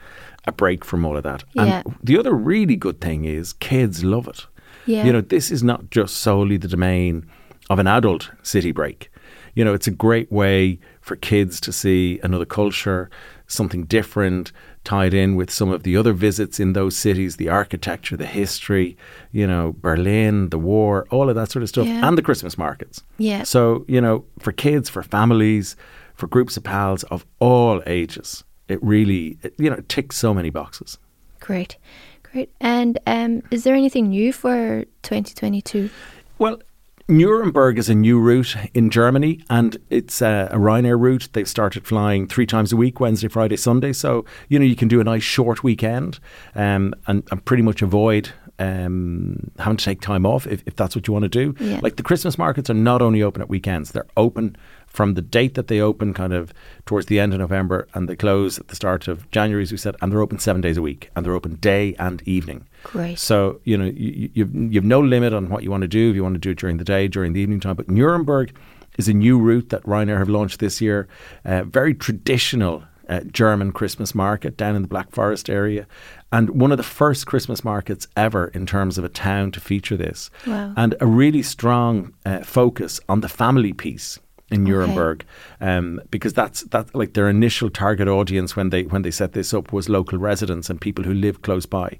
a 0.45 0.51
break 0.51 0.85
from 0.85 1.05
all 1.05 1.17
of 1.17 1.23
that. 1.23 1.43
Yeah. 1.53 1.81
And 1.85 1.95
the 2.03 2.17
other 2.19 2.33
really 2.33 2.75
good 2.75 3.01
thing 3.01 3.25
is 3.25 3.53
kids 3.53 4.03
love 4.03 4.27
it. 4.27 4.45
Yeah. 4.85 5.05
You 5.05 5.13
know, 5.13 5.21
this 5.21 5.51
is 5.51 5.63
not 5.63 5.89
just 5.89 6.17
solely 6.17 6.57
the 6.57 6.67
domain 6.67 7.25
of 7.69 7.79
an 7.79 7.87
adult 7.87 8.29
city 8.43 8.71
break. 8.71 9.11
You 9.55 9.65
know, 9.65 9.73
it's 9.73 9.87
a 9.87 9.91
great 9.91 10.31
way 10.31 10.79
for 11.01 11.15
kids 11.15 11.59
to 11.61 11.71
see 11.71 12.19
another 12.23 12.45
culture, 12.45 13.09
something 13.47 13.83
different, 13.85 14.51
tied 14.83 15.13
in 15.13 15.35
with 15.35 15.51
some 15.51 15.69
of 15.69 15.83
the 15.83 15.95
other 15.97 16.13
visits 16.13 16.59
in 16.59 16.73
those 16.73 16.95
cities, 16.97 17.35
the 17.35 17.49
architecture, 17.49 18.17
the 18.17 18.25
history, 18.25 18.97
you 19.31 19.45
know, 19.45 19.75
Berlin, 19.81 20.49
the 20.49 20.57
war, 20.57 21.05
all 21.11 21.29
of 21.29 21.35
that 21.35 21.51
sort 21.51 21.63
of 21.63 21.69
stuff, 21.69 21.85
Yeah. 21.87 22.07
and 22.07 22.17
the 22.17 22.21
Christmas 22.21 22.57
markets. 22.57 23.03
Yeah. 23.17 23.43
So, 23.43 23.85
you 23.87 24.01
know, 24.01 24.25
for 24.39 24.51
kids, 24.51 24.89
for 24.89 25.03
families, 25.03 25.75
for 26.15 26.27
groups 26.27 26.57
of 26.57 26.63
pals 26.63 27.03
of 27.03 27.25
all 27.39 27.81
ages, 27.85 28.43
it 28.67 28.81
really, 28.83 29.37
it, 29.43 29.53
you 29.57 29.69
know, 29.69 29.81
ticks 29.87 30.15
so 30.17 30.33
many 30.33 30.49
boxes. 30.49 30.97
Great, 31.39 31.77
great. 32.23 32.49
And 32.61 32.97
um, 33.05 33.41
is 33.51 33.63
there 33.63 33.75
anything 33.75 34.09
new 34.09 34.31
for 34.33 34.85
2022? 35.03 35.89
Well, 36.37 36.61
Nuremberg 37.09 37.79
is 37.79 37.89
a 37.89 37.95
new 37.95 38.19
route 38.19 38.55
in 38.75 38.91
Germany, 38.91 39.43
and 39.49 39.77
it's 39.89 40.21
uh, 40.21 40.47
a 40.51 40.57
Ryanair 40.57 40.99
route. 40.99 41.27
They've 41.33 41.49
started 41.49 41.87
flying 41.87 42.27
three 42.27 42.45
times 42.45 42.71
a 42.71 42.77
week 42.77 42.99
Wednesday, 42.99 43.27
Friday, 43.27 43.57
Sunday. 43.57 43.93
So, 43.93 44.25
you 44.47 44.59
know, 44.59 44.65
you 44.65 44.75
can 44.75 44.87
do 44.87 45.01
a 45.01 45.03
nice 45.03 45.23
short 45.23 45.63
weekend 45.63 46.19
um, 46.53 46.93
and, 47.07 47.27
and 47.31 47.43
pretty 47.43 47.63
much 47.63 47.81
avoid 47.81 48.29
um, 48.59 49.49
having 49.57 49.77
to 49.77 49.83
take 49.83 50.01
time 50.01 50.25
off 50.25 50.45
if, 50.45 50.61
if 50.67 50.75
that's 50.75 50.95
what 50.95 51.07
you 51.07 51.13
want 51.13 51.23
to 51.23 51.29
do. 51.29 51.55
Yeah. 51.59 51.79
Like 51.81 51.95
the 51.95 52.03
Christmas 52.03 52.37
markets 52.37 52.69
are 52.69 52.75
not 52.75 53.01
only 53.01 53.23
open 53.23 53.41
at 53.41 53.49
weekends, 53.49 53.91
they're 53.91 54.05
open 54.15 54.55
from 54.89 55.13
the 55.13 55.21
date 55.21 55.53
that 55.53 55.67
they 55.67 55.79
open, 55.79 56.13
kind 56.13 56.33
of 56.33 56.51
towards 56.85 57.05
the 57.07 57.19
end 57.19 57.33
of 57.33 57.39
November, 57.39 57.87
and 57.93 58.09
they 58.09 58.15
close 58.15 58.59
at 58.59 58.67
the 58.67 58.75
start 58.75 59.07
of 59.07 59.29
January, 59.31 59.63
as 59.63 59.71
we 59.71 59.77
said, 59.77 59.95
and 60.01 60.11
they're 60.11 60.21
open 60.21 60.39
seven 60.39 60.61
days 60.61 60.77
a 60.77 60.81
week, 60.81 61.09
and 61.15 61.25
they're 61.25 61.33
open 61.33 61.55
day 61.55 61.95
and 61.99 62.21
evening. 62.27 62.65
Great. 62.83 63.19
So 63.19 63.61
you 63.63 63.77
know 63.77 63.85
you, 63.85 64.29
you've 64.33 64.53
you've 64.73 64.83
no 64.83 64.99
limit 64.99 65.33
on 65.33 65.49
what 65.49 65.63
you 65.63 65.71
want 65.71 65.81
to 65.81 65.87
do. 65.87 66.09
If 66.09 66.15
you 66.15 66.23
want 66.23 66.35
to 66.35 66.39
do 66.39 66.51
it 66.51 66.57
during 66.57 66.77
the 66.77 66.83
day, 66.83 67.07
during 67.07 67.33
the 67.33 67.39
evening 67.39 67.59
time, 67.59 67.75
but 67.75 67.89
Nuremberg 67.89 68.55
is 68.97 69.07
a 69.07 69.13
new 69.13 69.39
route 69.39 69.69
that 69.69 69.83
Ryanair 69.83 70.17
have 70.17 70.27
launched 70.29 70.59
this 70.59 70.81
year. 70.81 71.07
Uh, 71.45 71.63
very 71.63 71.93
traditional. 71.93 72.83
Uh, 73.07 73.21
German 73.21 73.71
Christmas 73.71 74.13
market 74.13 74.55
down 74.55 74.75
in 74.75 74.83
the 74.83 74.87
Black 74.87 75.09
Forest 75.09 75.49
area, 75.49 75.87
and 76.31 76.51
one 76.51 76.71
of 76.71 76.77
the 76.77 76.83
first 76.83 77.25
Christmas 77.25 77.63
markets 77.63 78.07
ever 78.15 78.49
in 78.49 78.67
terms 78.67 78.99
of 78.99 79.03
a 79.03 79.09
town 79.09 79.51
to 79.53 79.59
feature 79.59 79.97
this, 79.97 80.29
Wow. 80.45 80.73
and 80.77 80.93
a 81.01 81.07
really 81.07 81.41
strong 81.41 82.13
uh, 82.23 82.41
focus 82.41 82.99
on 83.09 83.21
the 83.21 83.27
family 83.27 83.73
piece 83.73 84.19
in 84.51 84.63
Nuremberg, 84.63 85.25
um, 85.61 86.01
because 86.11 86.33
that's 86.33 86.63
that 86.63 86.93
like 86.95 87.13
their 87.13 87.29
initial 87.29 87.69
target 87.69 88.07
audience 88.07 88.55
when 88.55 88.69
they 88.69 88.83
when 88.83 89.01
they 89.03 89.11
set 89.11 89.33
this 89.33 89.53
up 89.53 89.71
was 89.71 89.89
local 89.89 90.17
residents 90.17 90.69
and 90.69 90.81
people 90.81 91.03
who 91.03 91.13
live 91.13 91.41
close 91.41 91.65
by, 91.65 91.97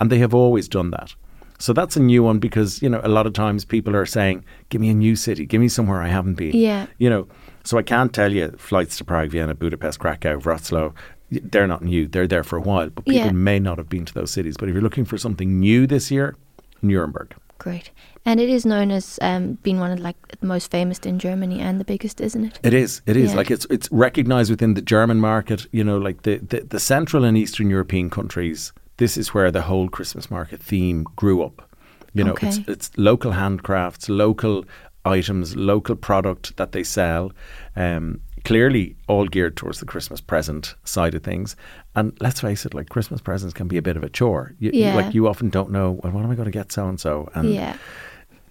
and 0.00 0.10
they 0.10 0.18
have 0.18 0.34
always 0.34 0.68
done 0.68 0.90
that. 0.90 1.14
So 1.58 1.72
that's 1.72 1.96
a 1.96 2.00
new 2.00 2.24
one 2.24 2.38
because 2.40 2.82
you 2.82 2.88
know 2.88 3.00
a 3.04 3.08
lot 3.08 3.26
of 3.26 3.34
times 3.34 3.64
people 3.64 3.94
are 3.94 4.06
saying, 4.06 4.44
"Give 4.68 4.80
me 4.80 4.88
a 4.90 4.94
new 4.94 5.14
city, 5.16 5.46
give 5.46 5.60
me 5.60 5.68
somewhere 5.68 6.02
I 6.02 6.08
haven't 6.08 6.34
been." 6.34 6.56
Yeah. 6.56 6.86
You 6.98 7.08
know, 7.08 7.28
so 7.64 7.78
I 7.78 7.82
can't 7.82 8.12
tell 8.12 8.32
you 8.32 8.50
flights 8.58 8.96
to 8.98 9.04
Prague, 9.04 9.30
Vienna, 9.30 9.54
Budapest, 9.54 10.00
Krakow, 10.00 10.40
Wroclaw. 10.40 10.92
They're 11.30 11.68
not 11.68 11.82
new. 11.82 12.08
They're 12.08 12.26
there 12.26 12.42
for 12.44 12.56
a 12.58 12.60
while, 12.60 12.90
but 12.90 13.04
people 13.04 13.26
Yeah. 13.26 13.32
may 13.32 13.58
not 13.58 13.78
have 13.78 13.88
been 13.88 14.04
to 14.04 14.12
those 14.12 14.30
cities. 14.32 14.56
But 14.58 14.68
if 14.68 14.74
you're 14.74 14.82
looking 14.82 15.04
for 15.06 15.16
something 15.16 15.60
new 15.60 15.86
this 15.86 16.10
year, 16.10 16.34
Nuremberg. 16.82 17.32
Great. 17.58 17.90
And 18.24 18.38
it 18.40 18.48
is 18.48 18.64
known 18.64 18.90
as 18.92 19.18
um, 19.20 19.54
being 19.64 19.80
one 19.80 19.90
of 19.90 19.98
like 19.98 20.16
the 20.40 20.46
most 20.46 20.70
famous 20.70 20.98
in 21.00 21.18
Germany 21.18 21.58
and 21.60 21.80
the 21.80 21.84
biggest, 21.84 22.20
isn't 22.20 22.44
it? 22.44 22.60
It 22.62 22.72
is. 22.74 23.02
It 23.06 23.16
is. 23.16 23.30
Yeah. 23.30 23.36
Like 23.36 23.50
it's 23.50 23.66
it's 23.70 23.88
recognized 23.90 24.50
within 24.50 24.74
the 24.74 24.82
German 24.82 25.18
market. 25.18 25.66
You 25.72 25.82
know, 25.84 25.98
like 25.98 26.22
the, 26.22 26.38
the 26.38 26.60
the 26.60 26.78
Central 26.80 27.24
and 27.24 27.36
Eastern 27.36 27.68
European 27.70 28.10
countries. 28.10 28.72
This 28.98 29.16
is 29.16 29.34
where 29.34 29.50
the 29.50 29.62
whole 29.62 29.88
Christmas 29.88 30.30
market 30.30 30.62
theme 30.62 31.04
grew 31.16 31.42
up. 31.42 31.68
You 32.14 32.24
know, 32.24 32.34
it's 32.34 32.58
Okay. 32.58 32.72
it's 32.72 32.90
local 32.96 33.32
handcrafts, 33.32 34.08
local 34.08 34.64
items, 35.04 35.56
local 35.56 35.96
product 35.96 36.56
that 36.56 36.70
they 36.72 36.84
sell. 36.84 37.32
Um, 37.74 38.20
clearly, 38.44 38.94
all 39.08 39.26
geared 39.26 39.56
towards 39.56 39.78
the 39.80 39.86
Christmas 39.86 40.20
present 40.20 40.74
side 40.84 41.14
of 41.16 41.22
things. 41.24 41.56
And 41.96 42.12
let's 42.20 42.40
face 42.40 42.64
it, 42.66 42.74
like 42.74 42.88
Christmas 42.90 43.20
presents 43.20 43.54
can 43.54 43.66
be 43.66 43.78
a 43.78 43.82
bit 43.82 43.96
of 43.96 44.04
a 44.04 44.08
chore. 44.10 44.54
You, 44.60 44.70
you- 44.72 44.80
Yeah. 44.84 44.94
like 44.94 45.14
you 45.14 45.26
often 45.26 45.50
don't 45.50 45.70
know. 45.70 45.92
Well, 46.02 46.12
what 46.12 46.22
am 46.24 46.30
I 46.30 46.34
going 46.36 46.52
to 46.52 46.58
get 46.58 46.70
so 46.72 46.86
and 46.86 47.00
so? 47.00 47.28
And 47.34 47.52
yeah. 47.52 47.76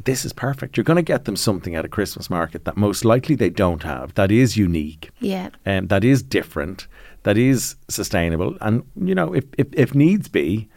This 0.05 0.25
is 0.25 0.34
perfect. 0.34 0.77
You're 0.77 0.84
going 0.84 0.96
to 0.98 1.01
get 1.13 1.25
them 1.25 1.36
something 1.36 1.75
at 1.75 1.86
a 1.86 1.88
Christmas 1.89 2.29
market 2.29 2.65
that 2.65 2.77
most 2.77 3.03
likely 3.05 3.36
they 3.36 3.50
don't 3.50 3.84
have. 3.84 4.13
That 4.15 4.31
is 4.31 4.58
unique 4.58 5.10
Yeah. 5.20 5.50
um, 5.65 5.88
that 5.88 6.03
is 6.03 6.24
different, 6.24 6.88
that 7.24 7.38
is 7.38 7.75
sustainable, 7.89 8.58
and 8.62 8.84
you 8.96 9.15
know, 9.15 9.34
if 9.34 9.46
if, 9.58 9.67
if 9.74 9.93
needs 9.96 10.27
be, 10.27 10.70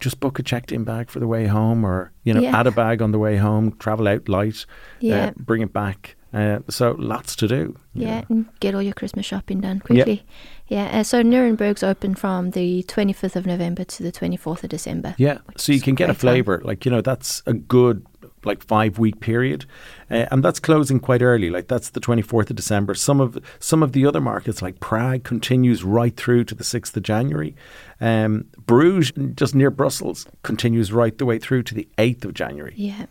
just 0.00 0.18
book 0.20 0.38
a 0.38 0.42
checked-in 0.42 0.84
bag 0.84 1.08
for 1.10 1.20
the 1.20 1.26
way 1.28 1.46
home, 1.46 1.84
or 1.84 2.12
you 2.24 2.34
know, 2.34 2.40
Yeah. 2.40 2.58
add 2.58 2.66
a 2.66 2.70
bag 2.72 3.00
on 3.02 3.12
the 3.12 3.18
way 3.18 3.36
home, 3.36 3.76
travel 3.78 4.08
out 4.08 4.28
light, 4.28 4.66
Yeah. 5.00 5.26
uh, 5.26 5.32
bring 5.36 5.62
it 5.62 5.72
back. 5.72 6.16
Uh, 6.32 6.58
so 6.68 6.96
lots 6.98 7.36
to 7.36 7.46
do. 7.46 7.76
you 7.94 8.06
Yeah, 8.08 8.24
and 8.28 8.46
get 8.58 8.74
all 8.74 8.82
your 8.82 8.92
Christmas 8.92 9.24
shopping 9.24 9.60
done 9.60 9.78
quickly. 9.78 10.24
Yeah, 10.66 10.90
uh, 10.98 11.04
so 11.04 11.22
Nuremberg's 11.22 11.84
open 11.84 12.16
from 12.16 12.50
the 12.50 12.82
25th 12.88 13.36
of 13.36 13.46
November 13.46 13.84
to 13.84 14.02
the 14.02 14.10
24th 14.10 14.64
of 14.64 14.70
December. 14.70 15.14
yeah. 15.16 15.38
So 15.56 15.70
you 15.72 15.80
can 15.80 15.94
get 15.94 16.10
a 16.10 16.14
flavour, 16.14 16.60
like 16.64 16.84
you 16.84 16.90
know, 16.90 17.00
that's 17.02 17.40
a 17.46 17.52
good 17.52 18.04
like 18.44 18.62
five 18.62 18.98
week 18.98 19.20
period, 19.20 19.66
uh, 20.10 20.26
and 20.30 20.42
that's 20.42 20.60
closing 20.60 21.00
quite 21.00 21.22
early. 21.22 21.50
Like 21.50 21.68
that's 21.68 21.90
the 21.90 22.00
twenty 22.00 22.22
fourth 22.22 22.50
of 22.50 22.56
December. 22.56 22.94
Some 22.94 23.20
of 23.20 23.38
some 23.58 23.82
of 23.82 23.92
the 23.92 24.06
other 24.06 24.20
markets 24.20 24.62
like 24.62 24.80
Prague 24.80 25.24
continues 25.24 25.84
right 25.84 26.16
through 26.16 26.44
to 26.44 26.54
the 26.54 26.64
sixth 26.64 26.96
of 26.96 27.02
January. 27.02 27.54
Um, 28.00 28.46
Bruges, 28.66 29.12
just 29.34 29.54
near 29.54 29.70
Brussels, 29.70 30.26
continues 30.42 30.92
right 30.92 31.16
the 31.16 31.26
way 31.26 31.38
through 31.38 31.62
to 31.64 31.74
the 31.74 31.88
eighth 31.98 32.24
of 32.24 32.34
January. 32.34 32.74
Yeah. 32.76 33.06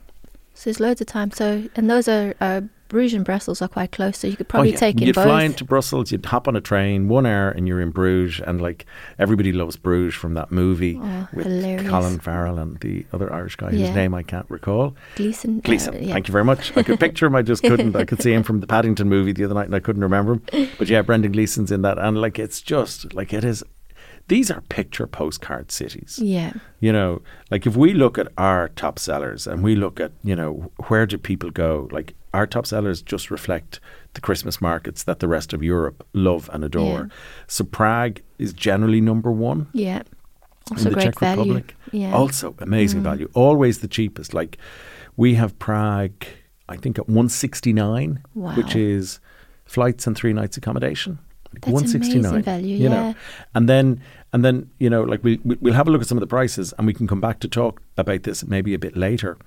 So 0.54 0.66
there's 0.66 0.80
loads 0.80 1.02
of 1.02 1.08
time. 1.08 1.32
So 1.32 1.68
and 1.76 1.90
those 1.90 2.08
are 2.08 2.36
uh, 2.40 2.62
Bruges 2.94 3.16
and 3.16 3.26
Brussels 3.26 3.60
are 3.62 3.68
quite 3.68 3.92
close, 3.92 4.20
so 4.20 4.28
you 4.28 4.38
could 4.38 4.48
probably 4.48 4.70
oh, 4.70 4.74
yeah. 4.74 4.78
take 4.78 5.02
in 5.02 5.08
you'd 5.08 5.16
both. 5.16 5.26
fly 5.26 5.44
into 5.44 5.66
Brussels, 5.66 6.12
you'd 6.12 6.24
hop 6.26 6.48
on 6.48 6.56
a 6.56 6.62
train, 6.62 7.10
one 7.10 7.26
hour, 7.26 7.50
and 7.50 7.68
you're 7.68 7.82
in 7.82 7.90
Bruges. 7.90 8.40
And 8.40 8.62
like 8.62 8.86
everybody 9.18 9.52
loves 9.52 9.76
Bruges 9.78 10.14
from 10.14 10.36
that 10.36 10.52
movie 10.52 11.00
Oh, 11.02 11.28
with 11.34 11.48
hilarious. 11.48 11.90
Colin 11.90 12.20
Farrell 12.20 12.60
and 12.60 12.80
the 12.82 13.06
other 13.12 13.34
Irish 13.34 13.56
guy 13.56 13.72
Yeah. 13.72 13.88
whose 13.88 13.96
name 13.96 14.14
I 14.14 14.22
can't 14.22 14.46
recall. 14.48 14.96
Gleeson. 15.16 15.62
uh, 15.66 15.72
yeah. 15.72 16.14
Thank 16.14 16.28
you 16.28 16.32
very 16.32 16.46
much. 16.46 16.72
I 16.78 16.84
could 16.84 17.00
picture 17.00 17.26
him. 17.26 17.36
I 17.36 17.42
just 17.42 17.64
couldn't. 17.64 17.96
I 17.96 18.06
could 18.06 18.22
see 18.22 18.32
him 18.32 18.44
from 18.44 18.60
the 18.60 18.68
Paddington 18.68 19.10
movie 19.10 19.32
the 19.34 19.44
other 19.44 19.56
night, 19.56 19.66
and 19.66 19.76
I 19.76 19.80
couldn't 19.80 20.04
remember 20.04 20.34
him. 20.52 20.70
But 20.78 20.88
yeah, 20.88 21.02
Brendan 21.02 21.32
Gleeson's 21.32 21.72
in 21.72 21.82
that, 21.82 21.98
and 21.98 22.22
like 22.22 22.38
it's 22.38 22.62
just 22.62 23.14
like 23.14 23.34
it 23.34 23.44
is. 23.44 23.64
These 24.28 24.50
are 24.52 24.62
picture 24.62 25.06
postcard 25.06 25.72
cities. 25.72 26.20
Yeah. 26.22 26.54
You 26.80 26.94
know, 26.94 27.22
like 27.52 27.66
if 27.66 27.76
we 27.76 27.94
look 27.94 28.18
at 28.18 28.30
our 28.38 28.70
top 28.70 28.98
sellers 29.00 29.48
and 29.48 29.62
we 29.64 29.76
look 29.76 30.00
at, 30.00 30.12
you 30.24 30.36
know, 30.36 30.72
where 30.88 31.06
do 31.06 31.18
people 31.18 31.50
go? 31.50 31.90
Like 31.92 32.14
our 32.34 32.48
top 32.48 32.66
sellers 32.66 33.02
just 33.02 33.30
reflect 33.32 33.80
the 34.14 34.22
Christmas 34.22 34.60
markets 34.62 35.04
that 35.04 35.20
the 35.20 35.28
rest 35.28 35.54
of 35.54 35.62
Europe 35.64 36.06
love 36.14 36.50
and 36.54 36.64
adore. 36.64 37.00
Yeah. 37.10 37.16
So 37.48 37.64
Prague 37.64 38.22
is 38.40 38.54
generally 38.54 39.02
number 39.02 39.32
one 39.32 39.68
Yeah. 39.74 39.98
in 40.72 40.78
Also 40.78 40.90
the 40.90 40.96
great 40.96 41.04
Czech 41.06 41.20
value. 41.20 41.42
Republic. 41.42 41.76
Yeah. 41.92 42.14
Also 42.14 42.56
amazing 42.60 43.02
Mm. 43.02 43.04
value. 43.04 43.30
Always 43.34 43.80
the 43.80 43.88
cheapest. 43.88 44.34
Like 44.34 44.58
we 45.16 45.36
have 45.36 45.58
Prague, 45.60 46.26
I 46.70 46.78
think 46.78 46.98
at 47.00 47.08
169, 47.08 48.20
which 48.34 48.76
is 48.76 49.20
flights 49.66 50.08
and 50.08 50.16
three 50.16 50.34
nights 50.34 50.58
accommodation. 50.58 51.20
Like 51.54 51.66
That's 51.66 51.74
169 51.74 52.26
amazing 52.26 52.44
value, 52.44 52.78
you 52.78 52.84
yeah. 52.86 52.90
know 52.90 53.16
and 53.54 53.70
then 53.70 54.02
and 54.34 54.44
then 54.44 54.72
you 54.80 54.90
know 54.90 55.04
like 55.04 55.24
we 55.24 55.40
we'll 55.44 55.76
have 55.76 55.88
a 55.88 55.92
look 55.92 56.02
at 56.02 56.08
some 56.08 56.18
of 56.18 56.22
the 56.22 56.26
prices 56.28 56.74
and 56.80 56.88
we 56.88 56.94
can 56.96 57.06
come 57.06 57.22
back 57.22 57.40
to 57.42 57.48
talk 57.48 57.80
about 57.96 58.24
this 58.24 58.44
maybe 58.48 58.74
a 58.74 58.80
bit 58.80 58.98
later 58.98 59.38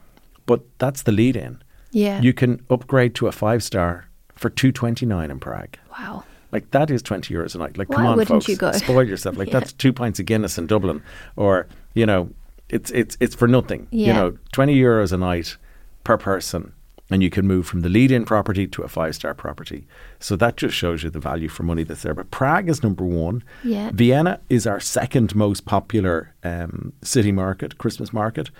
but 0.46 0.60
that's 0.78 1.02
the 1.02 1.10
lead 1.10 1.34
in 1.34 1.60
yeah. 1.96 2.20
you 2.20 2.32
can 2.32 2.60
upgrade 2.70 3.14
to 3.14 3.26
a 3.26 3.32
five 3.32 3.62
star 3.62 3.90
for 4.34 4.50
229 4.50 5.30
in 5.30 5.38
prague 5.40 5.76
wow. 5.98 6.22
like 6.52 6.70
that 6.72 6.90
is 6.90 7.02
20 7.02 7.32
euros 7.34 7.54
a 7.54 7.58
night 7.58 7.76
like 7.78 7.88
come 7.88 8.04
Why 8.04 8.10
on 8.10 8.16
wouldn't 8.18 8.28
folks 8.28 8.48
you 8.48 8.56
go? 8.56 8.70
spoil 8.84 9.02
yourself 9.04 9.36
like 9.36 9.48
Yeah. 9.48 9.60
that's 9.60 9.72
two 9.72 9.92
pints 9.92 10.18
of 10.20 10.26
guinness 10.26 10.58
in 10.58 10.66
dublin 10.66 11.02
or 11.36 11.66
you 11.94 12.04
know 12.06 12.28
it's 12.68 12.90
it's 12.90 13.16
it's 13.20 13.34
for 13.34 13.48
nothing 13.48 13.86
you 13.90 14.12
know 14.12 14.36
20 14.52 14.74
euros 14.76 15.12
a 15.12 15.16
night 15.16 15.56
per 16.04 16.18
person 16.18 16.72
and 17.08 17.22
you 17.22 17.30
can 17.30 17.46
move 17.46 17.64
from 17.66 17.80
the 17.82 17.88
lead 17.88 18.10
in 18.10 18.24
property 18.24 18.66
to 18.66 18.82
a 18.82 18.88
five 18.88 19.14
star 19.14 19.32
property 19.34 19.86
so 20.18 20.34
that 20.36 20.56
just 20.56 20.74
shows 20.74 21.02
you 21.04 21.10
the 21.10 21.20
value 21.20 21.48
for 21.48 21.62
money 21.62 21.84
that's 21.84 22.02
there 22.02 22.14
but 22.14 22.30
prague 22.32 22.68
is 22.68 22.82
number 22.82 23.04
one 23.04 23.42
Yeah. 23.64 23.90
vienna 23.94 24.40
is 24.50 24.66
our 24.66 24.80
second 24.80 25.34
most 25.34 25.64
popular 25.64 26.34
um, 26.44 26.92
city 27.02 27.32
market 27.32 27.78
christmas 27.78 28.12
market 28.12 28.50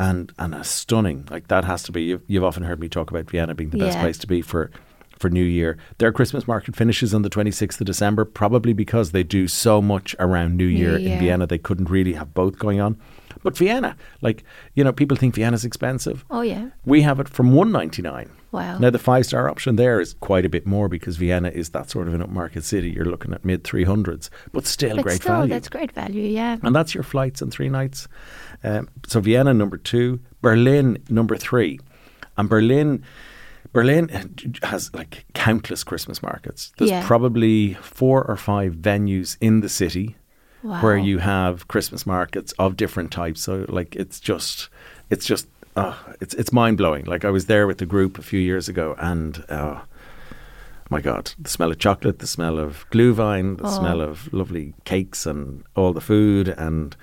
and 0.00 0.32
and 0.38 0.54
a 0.54 0.64
stunning 0.64 1.28
like 1.30 1.46
that 1.48 1.64
has 1.64 1.82
to 1.82 1.92
be 1.92 2.02
you've, 2.02 2.22
you've 2.26 2.42
often 2.42 2.64
heard 2.64 2.80
me 2.80 2.88
talk 2.88 3.10
about 3.10 3.30
vienna 3.30 3.54
being 3.54 3.70
the 3.70 3.78
best 3.78 3.98
place 3.98 4.18
to 4.18 4.26
be 4.26 4.40
for 4.40 4.70
for 5.18 5.28
New 5.28 5.44
Year. 5.44 5.76
Their 5.98 6.12
Christmas 6.12 6.48
market 6.48 6.74
finishes 6.74 7.12
on 7.12 7.20
the 7.20 7.28
26th 7.28 7.78
of 7.78 7.86
December, 7.86 8.24
probably 8.24 8.72
because 8.72 9.12
they 9.12 9.22
do 9.22 9.48
so 9.48 9.82
much 9.82 10.16
around 10.18 10.56
New 10.56 10.64
Year 10.64 10.96
in 10.96 11.02
Year. 11.02 11.18
Vienna. 11.18 11.46
They 11.46 11.58
couldn't 11.58 11.90
really 11.90 12.14
have 12.14 12.32
both 12.32 12.58
going 12.58 12.80
on. 12.80 12.98
But 13.42 13.54
Vienna, 13.54 13.96
like, 14.22 14.44
you 14.74 14.82
know, 14.82 14.92
people 14.92 15.18
think 15.18 15.34
Vienna's 15.34 15.64
expensive. 15.64 16.24
Oh 16.30 16.40
yeah. 16.40 16.70
We 16.86 17.02
have 17.02 17.20
it 17.20 17.28
from 17.28 17.52
199. 17.52 18.30
Wow. 18.52 18.78
Now 18.78 18.90
the 18.90 18.98
five 18.98 19.26
star 19.26 19.48
option 19.48 19.76
there 19.76 20.00
is 20.00 20.14
quite 20.14 20.44
a 20.44 20.48
bit 20.48 20.66
more 20.66 20.88
because 20.88 21.16
Vienna 21.16 21.48
is 21.50 21.70
that 21.70 21.88
sort 21.90 22.08
of 22.08 22.14
an 22.14 22.22
upmarket 22.22 22.62
city. 22.64 22.90
You're 22.90 23.04
looking 23.04 23.32
at 23.32 23.44
mid 23.44 23.62
300s, 23.64 24.28
but 24.52 24.66
still 24.66 24.96
but 24.96 25.02
great 25.04 25.20
still, 25.22 25.34
value. 25.36 25.50
that's 25.54 25.68
great 25.68 25.92
value. 25.92 26.22
Yeah. 26.24 26.56
And 26.62 26.74
that's 26.74 26.92
your 26.94 27.04
flights 27.04 27.40
and 27.42 27.52
three 27.52 27.68
nights. 27.68 28.08
Um, 28.64 28.88
so 29.06 29.20
Vienna 29.20 29.54
number 29.54 29.76
two, 29.76 30.20
Berlin 30.42 30.98
number 31.08 31.36
three, 31.36 31.78
and 32.36 32.48
Berlin. 32.48 33.04
Berlin 33.72 34.08
has 34.64 34.92
like 34.94 35.26
countless 35.32 35.84
Christmas 35.84 36.22
markets. 36.24 36.72
There's 36.76 36.90
Yeah. 36.90 37.06
probably 37.06 37.74
four 37.74 38.24
or 38.24 38.36
five 38.36 38.74
venues 38.74 39.36
in 39.40 39.60
the 39.60 39.68
city 39.68 40.16
where 40.62 40.96
you 40.96 41.18
have 41.18 41.68
Christmas 41.68 42.04
markets 42.04 42.52
of 42.58 42.76
different 42.76 43.12
types. 43.12 43.40
So 43.42 43.64
like 43.68 43.94
it's 43.94 44.18
just 44.18 44.68
it's 45.08 45.24
just 45.24 45.46
uh, 45.76 45.94
it's 46.20 46.34
it's 46.34 46.52
mind 46.52 46.76
blowing. 46.78 47.04
Like 47.04 47.24
I 47.24 47.30
was 47.30 47.46
there 47.46 47.66
with 47.66 47.78
the 47.78 47.86
group 47.86 48.18
a 48.18 48.22
few 48.22 48.40
years 48.40 48.68
ago 48.68 48.94
and 48.98 49.44
uh, 49.48 49.80
my 50.90 51.00
God, 51.00 51.32
the 51.38 51.48
smell 51.50 51.70
of 51.70 51.78
chocolate, 51.78 52.18
the 52.18 52.26
smell 52.26 52.58
of 52.58 52.84
glühwein, 52.90 53.58
the 53.58 53.66
Oh. 53.66 53.78
smell 53.78 54.00
of 54.00 54.32
lovely 54.32 54.74
cakes 54.84 55.26
and 55.26 55.62
all 55.76 55.92
the 55.92 56.00
food 56.00 56.48
and 56.48 56.96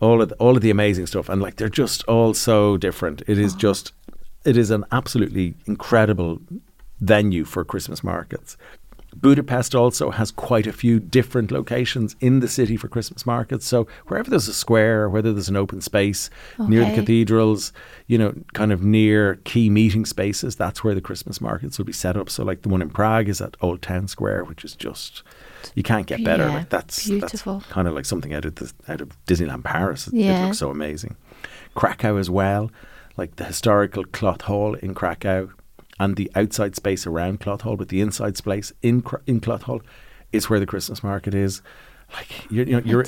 all 0.00 0.22
of 0.22 0.28
the, 0.28 0.34
all 0.36 0.56
of 0.56 0.62
the 0.62 0.70
amazing 0.70 1.06
stuff. 1.06 1.28
And 1.28 1.42
like 1.42 1.56
they're 1.56 1.68
just 1.68 2.04
all 2.04 2.34
so 2.34 2.76
different. 2.76 3.22
It 3.26 3.38
is 3.38 3.54
Oh. 3.54 3.58
just 3.58 3.92
it 4.44 4.56
is 4.56 4.70
an 4.70 4.84
absolutely 4.92 5.54
incredible 5.66 6.40
venue 7.00 7.44
for 7.44 7.64
Christmas 7.64 8.02
markets. 8.04 8.56
Budapest 9.14 9.74
also 9.74 10.10
has 10.10 10.30
quite 10.30 10.66
a 10.66 10.72
few 10.72 10.98
different 10.98 11.50
locations 11.50 12.16
in 12.20 12.40
the 12.40 12.48
city 12.48 12.76
for 12.76 12.88
Christmas 12.88 13.26
markets. 13.26 13.66
So 13.66 13.86
wherever 14.06 14.30
there's 14.30 14.48
a 14.48 14.54
square, 14.54 15.08
whether 15.08 15.32
there's 15.32 15.48
an 15.50 15.56
open 15.56 15.80
space 15.80 16.30
near 16.58 16.84
the 16.84 16.94
cathedrals, 16.94 17.72
you 18.06 18.16
know, 18.18 18.34
kind 18.54 18.72
of 18.72 18.82
near 18.82 19.36
key 19.44 19.68
meeting 19.70 20.04
spaces, 20.06 20.56
that's 20.56 20.82
where 20.82 20.94
the 20.94 21.00
Christmas 21.00 21.40
markets 21.40 21.78
will 21.78 21.84
be 21.84 21.92
set 21.92 22.16
up. 22.16 22.30
So 22.30 22.42
like 22.44 22.62
the 22.62 22.68
one 22.68 22.82
in 22.82 22.90
Prague 22.90 23.28
is 23.28 23.40
at 23.40 23.56
Old 23.60 23.82
Town 23.82 24.08
Square, 24.08 24.44
which 24.44 24.64
is 24.64 24.74
just 24.74 25.22
you 25.74 25.82
can't 25.82 26.06
get 26.06 26.24
better. 26.24 26.48
Yeah, 26.48 26.54
like 26.54 26.70
that's 26.70 27.06
beautiful. 27.06 27.58
that's 27.60 27.70
kind 27.72 27.86
of 27.86 27.94
like 27.94 28.04
something 28.06 28.34
out 28.34 28.44
of 28.44 28.56
the, 28.56 28.72
out 28.88 29.00
of 29.00 29.10
Disneyland 29.26 29.64
Paris. 29.64 30.08
It, 30.08 30.14
it 30.14 30.20
Yeah. 30.20 30.44
looks 30.46 30.58
so 30.58 30.70
amazing. 30.70 31.16
Krakow 31.74 32.16
as 32.16 32.28
well, 32.30 32.70
like 33.16 33.36
the 33.36 33.44
historical 33.44 34.04
Cloth 34.04 34.42
Hall 34.42 34.74
in 34.74 34.94
Krakow 34.94 35.50
and 35.98 36.16
the 36.16 36.30
outside 36.34 36.76
space 36.76 37.06
around 37.06 37.40
Cloth 37.40 37.62
Hall, 37.62 37.76
but 37.76 37.88
the 37.88 38.00
inside 38.00 38.36
space 38.36 38.72
in 38.82 39.04
in 39.26 39.40
Cloth 39.40 39.62
Hall 39.62 39.80
is 40.32 40.48
where 40.48 40.60
the 40.60 40.66
Christmas 40.66 41.02
market 41.02 41.34
is. 41.34 41.62
Like 42.14 42.50
you're, 42.50 42.66
you 42.66 42.72
know, 42.72 42.82
you're 42.84 43.04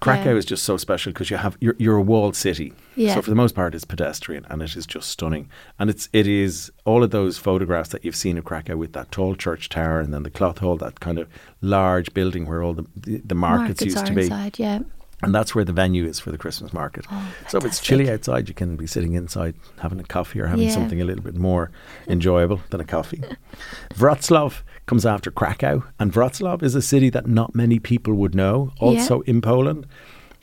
Krakow 0.00 0.30
yeah. 0.30 0.36
is 0.36 0.46
just 0.46 0.64
so 0.64 0.78
special 0.78 1.12
because 1.12 1.30
you 1.30 1.36
have 1.36 1.58
you're, 1.60 1.76
you're 1.78 1.96
a 1.96 2.02
walled 2.02 2.34
city. 2.34 2.72
Yeah. 2.94 3.14
So 3.14 3.22
for 3.22 3.28
the 3.28 3.36
most 3.36 3.54
part, 3.54 3.74
it's 3.74 3.84
pedestrian 3.84 4.46
and 4.48 4.62
it 4.62 4.74
is 4.76 4.86
just 4.86 5.10
stunning. 5.10 5.50
And 5.78 5.90
it's 5.90 6.08
it 6.14 6.26
is 6.26 6.72
all 6.86 7.02
of 7.02 7.10
those 7.10 7.36
photographs 7.36 7.90
that 7.90 8.02
you've 8.02 8.16
seen 8.16 8.38
of 8.38 8.44
Krakow 8.44 8.76
with 8.76 8.94
that 8.94 9.12
tall 9.12 9.34
church 9.34 9.68
tower 9.68 10.00
and 10.00 10.14
then 10.14 10.22
the 10.22 10.30
Cloth 10.30 10.58
Hall, 10.58 10.78
that 10.78 11.00
kind 11.00 11.18
of 11.18 11.28
large 11.60 12.14
building 12.14 12.46
where 12.46 12.62
all 12.62 12.72
the 12.72 12.86
the, 12.96 13.18
the 13.18 13.34
markets, 13.34 13.82
used 13.82 13.98
are 13.98 14.06
to 14.06 14.14
be. 14.14 14.22
inside. 14.22 14.58
Yeah. 14.58 14.80
And 15.22 15.34
that's 15.34 15.54
where 15.54 15.64
the 15.64 15.72
venue 15.72 16.04
is 16.04 16.20
for 16.20 16.30
the 16.30 16.36
Christmas 16.36 16.72
market. 16.74 17.06
Oh, 17.10 17.32
so 17.48 17.56
if 17.58 17.64
it's 17.64 17.80
chilly 17.80 18.10
outside, 18.10 18.48
you 18.48 18.54
can 18.54 18.76
be 18.76 18.86
sitting 18.86 19.14
inside 19.14 19.54
having 19.80 19.98
a 19.98 20.04
coffee 20.04 20.40
or 20.40 20.46
having 20.46 20.66
Yeah. 20.66 20.74
something 20.74 21.00
a 21.00 21.04
little 21.04 21.24
bit 21.24 21.36
more 21.36 21.70
enjoyable 22.06 22.60
than 22.70 22.80
a 22.80 22.84
coffee. 22.84 23.22
Wroclaw 23.94 24.52
comes 24.86 25.06
after 25.06 25.30
Krakow, 25.30 25.82
and 25.98 26.12
Wroclaw 26.12 26.62
is 26.62 26.74
a 26.74 26.82
city 26.82 27.10
that 27.10 27.26
not 27.26 27.54
many 27.54 27.78
people 27.78 28.14
would 28.14 28.34
know, 28.34 28.72
Yeah. 28.76 28.82
also 28.88 29.20
in 29.22 29.40
Poland. 29.40 29.86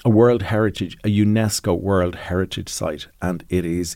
A 0.06 0.10
World 0.10 0.42
Heritage, 0.42 0.98
a 1.06 1.08
UNESCO 1.08 1.80
World 1.80 2.16
Heritage 2.16 2.68
site, 2.68 3.08
and 3.22 3.46
it 3.50 3.64
is 3.64 3.96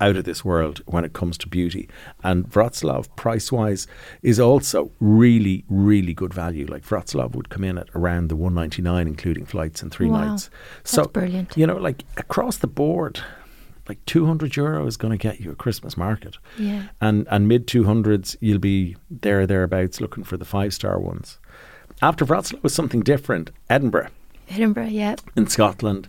out 0.00 0.16
of 0.16 0.24
this 0.24 0.44
world 0.44 0.82
when 0.86 1.04
it 1.04 1.12
comes 1.12 1.38
to 1.38 1.48
beauty. 1.48 1.88
And 2.22 2.48
Wroclaw, 2.50 3.06
price 3.16 3.52
wise, 3.52 3.86
is 4.22 4.40
also 4.40 4.90
really, 5.00 5.64
really 5.68 6.14
good 6.14 6.34
value. 6.34 6.66
Like 6.66 6.84
Wroclaw 6.84 7.32
would 7.34 7.48
come 7.48 7.64
in 7.64 7.78
at 7.78 7.88
around 7.94 8.28
the 8.28 8.36
199, 8.36 9.06
including 9.06 9.46
flights 9.46 9.82
and 9.82 9.90
three 9.92 10.08
Wow. 10.10 10.26
nights. 10.32 10.50
That's 10.90 11.06
brilliant. 11.08 11.56
You 11.56 11.66
know, 11.66 11.76
like 11.76 12.04
across 12.16 12.56
the 12.58 12.66
board, 12.66 13.20
like 13.88 14.04
200 14.06 14.56
euro 14.56 14.86
is 14.86 14.96
going 14.96 15.12
to 15.12 15.18
get 15.22 15.40
you 15.40 15.50
a 15.52 15.54
Christmas 15.54 15.96
market. 15.96 16.38
Yeah. 16.58 16.84
And, 17.00 17.26
and 17.30 17.46
mid 17.46 17.66
200s, 17.66 18.36
you'll 18.40 18.58
be 18.58 18.96
there 19.10 19.46
thereabouts 19.46 20.00
looking 20.00 20.24
for 20.24 20.36
the 20.36 20.44
five 20.44 20.74
star 20.74 20.98
ones. 20.98 21.38
After 22.02 22.24
Wroclaw 22.24 22.62
was 22.62 22.74
something 22.74 23.00
different, 23.02 23.50
Edinburgh 23.70 24.08
Edinburgh. 24.50 24.86
Yeah. 24.88 25.14
in 25.36 25.46
Scotland, 25.46 26.08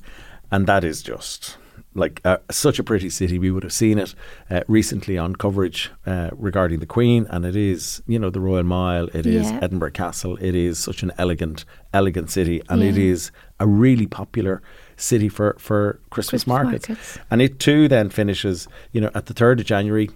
and 0.52 0.66
that 0.68 0.84
is 0.84 1.02
just 1.04 1.58
like 1.96 2.22
uh, 2.26 2.38
such 2.52 2.78
a 2.80 2.84
pretty 2.84 3.10
city. 3.10 3.40
We 3.40 3.50
would 3.52 3.64
have 3.64 3.74
seen 3.74 3.98
it 3.98 4.14
uh, 4.52 4.62
recently 4.68 5.18
on 5.18 5.36
coverage 5.36 5.92
uh, 6.06 6.30
regarding 6.34 6.80
the 6.80 6.86
Queen, 6.86 7.26
and 7.30 7.46
it 7.46 7.56
is 7.56 8.02
you 8.06 8.20
know 8.20 8.30
the 8.30 8.40
Royal 8.42 8.64
Mile. 8.64 9.08
It 9.14 9.26
is 9.26 9.50
Yeah. 9.50 9.60
Edinburgh 9.62 9.92
Castle. 9.92 10.38
It 10.42 10.56
is 10.56 10.78
such 10.78 11.04
an 11.04 11.12
elegant, 11.18 11.66
elegant 11.94 12.30
city, 12.30 12.62
and 12.70 12.84
it 12.84 12.96
Yeah. 12.96 13.12
is 13.14 13.32
a 13.60 13.66
really 13.66 14.08
popular 14.08 14.62
city 14.98 15.30
for 15.30 15.56
for 15.60 16.00
Christmas, 16.10 16.44
Christmas 16.44 16.48
markets. 16.48 16.90
markets. 16.90 17.20
And 17.32 17.42
it 17.42 17.60
too 17.60 17.88
then 17.88 18.10
finishes 18.10 18.68
you 18.92 19.02
know 19.02 19.12
at 19.16 19.26
the 19.28 19.34
third 19.34 19.60
of 19.60 19.66
January. 19.66 20.10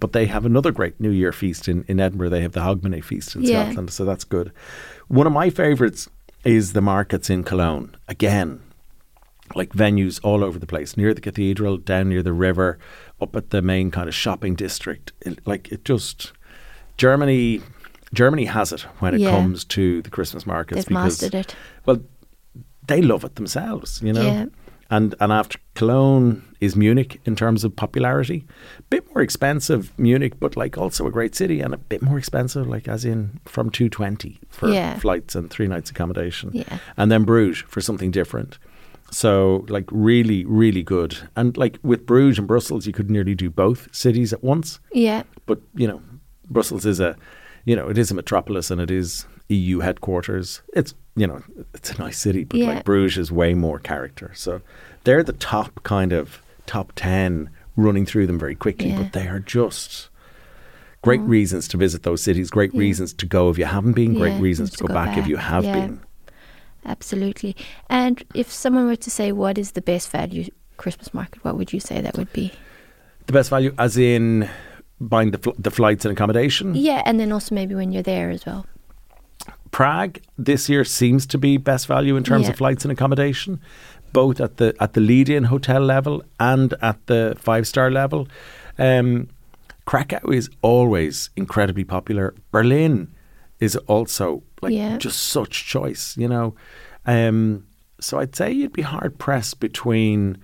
But 0.00 0.12
they 0.12 0.26
have 0.26 0.44
another 0.46 0.70
great 0.72 1.00
New 1.00 1.10
Year 1.10 1.32
feast 1.32 1.68
in, 1.68 1.84
in 1.88 1.98
Edinburgh. 2.00 2.28
They 2.30 2.42
have 2.42 2.52
the 2.52 2.60
Hogmanay 2.60 3.02
feast 3.02 3.34
in 3.36 3.42
Yeah. 3.42 3.64
Scotland, 3.64 3.90
so 3.90 4.04
that's 4.04 4.24
good. 4.24 4.52
One 5.08 5.26
of 5.26 5.32
my 5.32 5.50
favourites 5.50 6.08
is 6.44 6.72
the 6.72 6.80
markets 6.80 7.28
in 7.30 7.42
Cologne. 7.42 7.96
Again, 8.08 8.60
like 9.58 9.70
venues 9.74 10.18
all 10.22 10.42
over 10.42 10.58
the 10.58 10.66
place, 10.66 10.96
near 10.96 11.12
the 11.12 11.20
cathedral, 11.20 11.76
down 11.76 12.08
near 12.08 12.22
the 12.22 12.32
river, 12.32 12.78
up 13.20 13.36
at 13.36 13.50
the 13.50 13.60
main 13.60 13.90
kind 13.90 14.08
of 14.08 14.14
shopping 14.14 14.54
district. 14.54 15.12
It, 15.26 15.46
like 15.46 15.70
it 15.72 15.84
just 15.84 16.32
Germany. 16.96 17.60
Germany 18.14 18.46
has 18.46 18.72
it 18.72 18.80
when 19.00 19.14
it 19.14 19.20
Yeah. 19.20 19.30
comes 19.30 19.64
to 19.76 20.00
the 20.02 20.08
Christmas 20.10 20.46
markets 20.46 20.76
They've 20.84 20.88
because 20.88 21.20
mastered 21.22 21.34
it. 21.34 21.54
well, 21.84 22.00
they 22.86 23.02
love 23.02 23.22
it 23.24 23.34
themselves, 23.34 24.00
you 24.02 24.12
know. 24.14 24.22
Yeah. 24.22 24.46
And 24.90 25.14
and 25.20 25.30
after 25.30 25.58
Cologne 25.74 26.42
is 26.60 26.74
Munich 26.74 27.20
in 27.26 27.36
terms 27.36 27.64
of 27.64 27.76
popularity, 27.76 28.46
A 28.78 28.82
bit 28.88 29.04
more 29.14 29.20
expensive 29.22 29.92
Munich, 29.98 30.40
but 30.40 30.56
like 30.56 30.78
also 30.78 31.06
a 31.06 31.10
great 31.10 31.34
city 31.34 31.60
and 31.60 31.74
a 31.74 31.76
bit 31.76 32.00
more 32.00 32.16
expensive, 32.16 32.66
like 32.66 32.88
as 32.88 33.04
in 33.04 33.40
from 33.44 33.68
two 33.70 33.90
twenty 33.90 34.38
for 34.48 34.70
Yeah. 34.70 34.98
flights 34.98 35.34
and 35.34 35.50
three 35.50 35.68
nights 35.68 35.90
accommodation, 35.90 36.50
Yeah. 36.54 36.78
and 36.96 37.10
then 37.12 37.24
Bruges 37.24 37.58
for 37.68 37.82
something 37.82 38.10
different. 38.10 38.58
So 39.10 39.64
like 39.68 39.86
really 39.90 40.44
really 40.44 40.82
good, 40.82 41.16
and 41.36 41.56
like 41.56 41.78
with 41.82 42.04
Bruges 42.06 42.38
and 42.38 42.46
Brussels, 42.48 42.86
you 42.86 42.92
could 42.92 43.10
nearly 43.10 43.34
do 43.34 43.48
both 43.50 43.88
cities 43.94 44.32
at 44.32 44.44
once 44.44 44.80
Yeah. 44.92 45.22
but 45.46 45.60
you 45.74 45.86
know, 45.88 46.02
Brussels 46.50 46.84
is 46.84 47.00
a, 47.00 47.16
you 47.64 47.74
know, 47.74 47.88
it 47.88 47.96
is 47.98 48.10
a 48.10 48.14
metropolis 48.14 48.70
and 48.70 48.80
it 48.80 48.90
is 48.90 49.26
EU 49.48 49.78
headquarters. 49.80 50.60
It's 50.74 50.94
you 51.16 51.26
know, 51.26 51.42
it's 51.74 51.90
a 51.92 51.98
nice 51.98 52.18
city, 52.18 52.44
but 52.44 52.58
Yeah. 52.60 52.66
like 52.74 52.84
Bruges 52.84 53.18
is 53.18 53.32
way 53.32 53.54
more 53.54 53.78
character. 53.78 54.30
So 54.34 54.60
they're 55.04 55.22
the 55.24 55.32
top 55.32 55.82
kind 55.84 56.12
of 56.12 56.42
top 56.66 56.92
ten 56.94 57.48
running 57.76 58.04
through 58.04 58.26
them 58.26 58.38
very 58.38 58.54
quickly, 58.54 58.90
Yeah. 58.90 59.02
but 59.02 59.12
they 59.14 59.26
are 59.26 59.40
just 59.40 60.10
great 61.02 61.20
Mm. 61.20 61.28
reasons 61.28 61.66
to 61.68 61.76
visit 61.76 62.02
those 62.02 62.20
cities. 62.22 62.50
Great 62.50 62.74
Yeah. 62.74 62.80
reasons 62.80 63.14
to 63.14 63.24
go 63.26 63.48
if 63.50 63.56
you 63.58 63.64
haven't 63.64 63.92
been. 63.94 64.14
Great 64.14 64.38
reasons 64.40 64.70
to 64.72 64.78
go, 64.84 64.88
go 64.88 64.94
back, 64.94 65.16
if 65.16 65.26
you 65.26 65.36
have 65.36 65.62
been. 65.64 66.00
Absolutely. 66.84 67.54
And 67.90 68.22
if 68.34 68.50
someone 68.52 68.86
were 68.86 68.96
to 68.96 69.10
say 69.10 69.32
what 69.32 69.58
is 69.58 69.72
the 69.72 69.82
best 69.82 70.10
value 70.10 70.48
Christmas 70.76 71.12
market, 71.12 71.44
what 71.44 71.56
would 71.56 71.72
you 71.72 71.80
say 71.80 72.00
that 72.00 72.16
would 72.16 72.32
be? 72.32 72.52
The 73.26 73.32
best 73.32 73.50
value, 73.50 73.74
as 73.78 73.96
in 73.98 74.48
buying 75.00 75.30
the 75.32 75.38
fl- 75.38 75.50
the 75.58 75.70
flights 75.70 76.04
and 76.04 76.12
accommodation. 76.12 76.74
Yeah, 76.74 77.02
and 77.04 77.20
then 77.20 77.30
also 77.32 77.54
maybe 77.54 77.74
when 77.74 77.92
you're 77.92 78.02
there 78.02 78.30
as 78.30 78.46
well. 78.46 78.66
Prague 79.70 80.18
this 80.38 80.68
year 80.68 80.84
seems 80.84 81.26
to 81.26 81.38
be 81.38 81.56
best 81.58 81.86
value 81.86 82.16
in 82.16 82.24
terms 82.24 82.44
Yeah. 82.44 82.50
of 82.52 82.56
flights 82.56 82.84
and 82.84 82.92
accommodation, 82.92 83.60
both 84.12 84.40
at 84.40 84.56
the 84.56 84.74
at 84.80 84.94
the 84.94 85.00
lead-in 85.00 85.44
hotel 85.44 85.82
level 85.82 86.22
and 86.40 86.72
at 86.80 87.06
the 87.06 87.34
five-star 87.38 87.90
level. 87.90 88.28
Um, 88.78 89.28
Krakow 89.84 90.30
is 90.30 90.48
always 90.62 91.30
incredibly 91.36 91.84
popular. 91.84 92.34
Berlin 92.50 93.08
is 93.60 93.76
also 93.86 94.42
like 94.62 94.72
Yeah. 94.72 94.96
just 94.98 95.18
such 95.24 95.66
choice, 95.66 96.16
you 96.16 96.28
know. 96.28 96.54
Um, 97.06 97.66
so 98.00 98.18
I'd 98.20 98.36
say 98.36 98.52
you'd 98.52 98.72
be 98.72 98.82
hard 98.82 99.18
pressed 99.18 99.58
between 99.60 100.38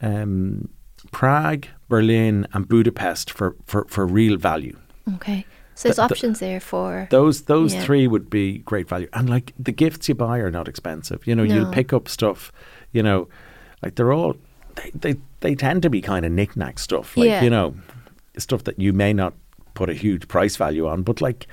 um, 0.00 0.68
Prague, 1.10 1.66
Berlin, 1.88 2.46
and 2.52 2.68
Budapest 2.68 3.30
for, 3.30 3.56
for, 3.66 3.84
for 3.88 4.06
real 4.06 4.36
value. 4.36 4.78
Okay. 5.16 5.44
So 5.74 5.88
there's 5.88 5.96
The- 5.96 6.02
the- 6.08 6.14
options 6.14 6.38
there 6.40 6.60
for 6.60 7.08
Those 7.10 7.42
those 7.42 7.74
Yeah. 7.74 7.82
three 7.82 8.06
would 8.06 8.28
be 8.28 8.58
great 8.58 8.88
value, 8.88 9.08
and 9.14 9.28
like 9.30 9.52
the 9.58 9.72
gifts 9.72 10.08
you 10.08 10.14
buy 10.14 10.38
are 10.38 10.50
not 10.50 10.68
expensive. 10.68 11.26
You 11.26 11.34
know, 11.34 11.44
No. 11.44 11.54
you'll 11.54 11.72
pick 11.72 11.92
up 11.92 12.08
stuff. 12.08 12.52
You 12.92 13.02
know, 13.02 13.28
like 13.82 13.94
they're 13.94 14.12
all 14.12 14.36
they 14.76 14.90
they, 14.94 15.16
they 15.40 15.54
tend 15.54 15.82
to 15.82 15.90
be 15.90 16.00
kind 16.02 16.26
of 16.26 16.32
knick-knack 16.32 16.78
stuff. 16.78 17.16
Like 17.16 17.28
Yeah. 17.28 17.42
you 17.42 17.50
know, 17.50 17.74
stuff 18.36 18.64
that 18.64 18.78
you 18.78 18.92
may 18.92 19.12
not 19.14 19.32
put 19.74 19.88
a 19.88 19.94
huge 19.94 20.28
price 20.28 20.56
value 20.56 20.86
on, 20.86 21.02
but 21.02 21.20
like. 21.20 21.46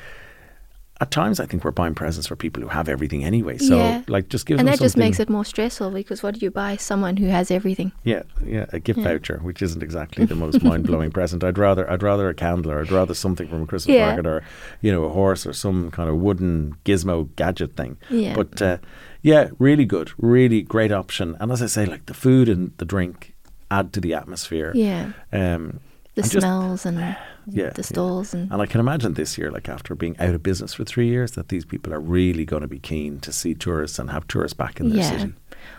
At 0.99 1.11
times, 1.11 1.39
I 1.39 1.45
think 1.45 1.63
we're 1.63 1.69
buying 1.69 1.93
presents 1.93 2.25
for 2.27 2.35
people 2.35 2.63
who 2.63 2.69
have 2.69 2.89
everything 2.89 3.23
anyway. 3.23 3.59
So, 3.59 3.77
Yeah. 3.77 4.01
like, 4.07 4.29
just 4.29 4.47
give 4.47 4.57
and 4.57 4.67
them 4.67 4.73
And 4.73 4.79
that 4.79 4.83
just 4.83 4.97
makes 4.97 5.19
it 5.19 5.29
more 5.29 5.45
stressful 5.45 5.91
because 5.91 6.23
what 6.23 6.33
do 6.33 6.39
you 6.43 6.49
buy 6.49 6.75
someone 6.75 7.17
who 7.17 7.27
has 7.27 7.51
everything? 7.51 7.91
Yeah, 8.03 8.23
yeah, 8.43 8.65
a 8.73 8.79
gift 8.79 8.97
Yeah. 8.99 9.05
voucher, 9.05 9.37
which 9.43 9.61
isn't 9.61 9.83
exactly 9.83 10.25
the 10.25 10.33
most 10.33 10.63
mind-blowing 10.63 11.11
present. 11.19 11.43
I'd 11.43 11.59
rather, 11.59 11.87
I'd 11.89 12.01
rather 12.01 12.29
a 12.29 12.33
candle, 12.33 12.71
or 12.71 12.81
I'd 12.81 12.91
rather 12.91 13.13
something 13.13 13.47
from 13.47 13.61
a 13.61 13.67
Christmas 13.67 13.93
Yeah. 13.95 14.07
market, 14.07 14.25
or 14.25 14.41
you 14.81 14.91
know, 14.91 15.03
a 15.03 15.09
horse, 15.09 15.45
or 15.45 15.53
some 15.53 15.91
kind 15.91 16.09
of 16.09 16.15
wooden 16.17 16.75
gizmo 16.83 17.29
gadget 17.35 17.75
thing. 17.75 17.97
Yeah. 18.09 18.33
But 18.33 18.59
uh, 18.59 18.77
yeah, 19.21 19.49
really 19.59 19.85
good, 19.85 20.09
really 20.17 20.63
great 20.63 20.91
option. 20.91 21.35
And 21.39 21.51
as 21.51 21.61
I 21.61 21.67
say, 21.67 21.85
like 21.85 22.07
the 22.07 22.15
food 22.15 22.49
and 22.49 22.71
the 22.77 22.85
drink 22.85 23.35
add 23.69 23.93
to 23.93 24.01
the 24.01 24.15
atmosphere. 24.15 24.71
Yeah. 24.73 25.11
Um, 25.31 25.79
The 26.15 26.23
and 26.23 26.31
just- 26.31 26.39
smells 26.39 26.85
and 26.87 26.97
yeah, 27.47 27.69
the 27.69 27.81
yeah. 27.81 27.85
stalls 27.85 28.33
and 28.33 28.51
And 28.51 28.61
I 28.61 28.65
can 28.65 28.79
imagine 28.79 29.13
this 29.13 29.37
year, 29.37 29.51
like 29.51 29.69
after 29.69 29.95
being 29.95 30.17
out 30.19 30.35
of 30.35 30.43
business 30.43 30.73
for 30.73 30.83
three 30.83 31.07
years, 31.07 31.31
that 31.31 31.49
these 31.49 31.65
people 31.65 31.93
are 31.93 31.99
really 31.99 32.45
going 32.45 32.61
to 32.61 32.67
be 32.67 32.79
keen 32.79 33.19
to 33.21 33.31
see 33.31 33.53
tourists 33.53 33.99
and 33.99 34.09
have 34.09 34.27
tourists 34.27 34.53
back 34.55 34.79
in 34.79 34.89
their 34.89 34.99
yeah. 34.99 35.17
city. 35.17 35.33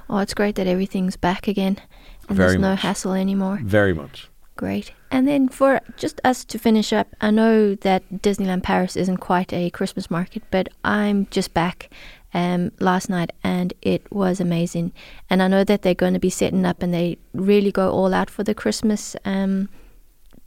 Oh, 0.09 0.19
it's 0.19 0.35
great 0.35 0.55
that 0.57 0.67
everything's 0.67 1.17
back 1.17 1.49
again 1.49 1.79
and 2.29 2.37
Very 2.37 2.51
there's 2.51 2.61
no 2.61 2.71
much. 2.71 2.81
hassle 2.81 3.13
anymore. 3.13 3.61
Very 3.63 3.95
much. 3.95 4.29
Great. 4.57 4.93
And 5.11 5.27
then 5.27 5.49
for 5.49 5.81
just 5.97 6.21
us 6.25 6.45
to 6.47 6.59
finish 6.59 6.93
up, 6.93 7.07
I 7.21 7.31
know 7.31 7.75
that 7.77 8.03
Disneyland 8.11 8.65
Paris 8.65 8.97
isn't 8.97 9.19
quite 9.19 9.53
a 9.53 9.71
Christmas 9.71 10.11
market, 10.11 10.43
but 10.51 10.69
I'm 10.83 11.27
just 11.31 11.55
back 11.55 11.91
um, 12.35 12.73
last 12.81 13.09
night 13.09 13.31
and 13.45 13.73
it 13.83 14.11
was 14.13 14.41
amazing. 14.41 14.93
And 15.31 15.43
I 15.43 15.49
know 15.49 15.65
that 15.65 15.83
they're 15.83 15.95
going 15.95 16.15
to 16.15 16.21
be 16.21 16.31
setting 16.31 16.67
up 16.67 16.83
and 16.83 16.93
they 16.93 17.19
really 17.33 17.73
go 17.73 17.91
all 17.91 18.13
out 18.13 18.31
for 18.31 18.43
the 18.43 18.55
Christmas 18.55 19.15
um, 19.25 19.69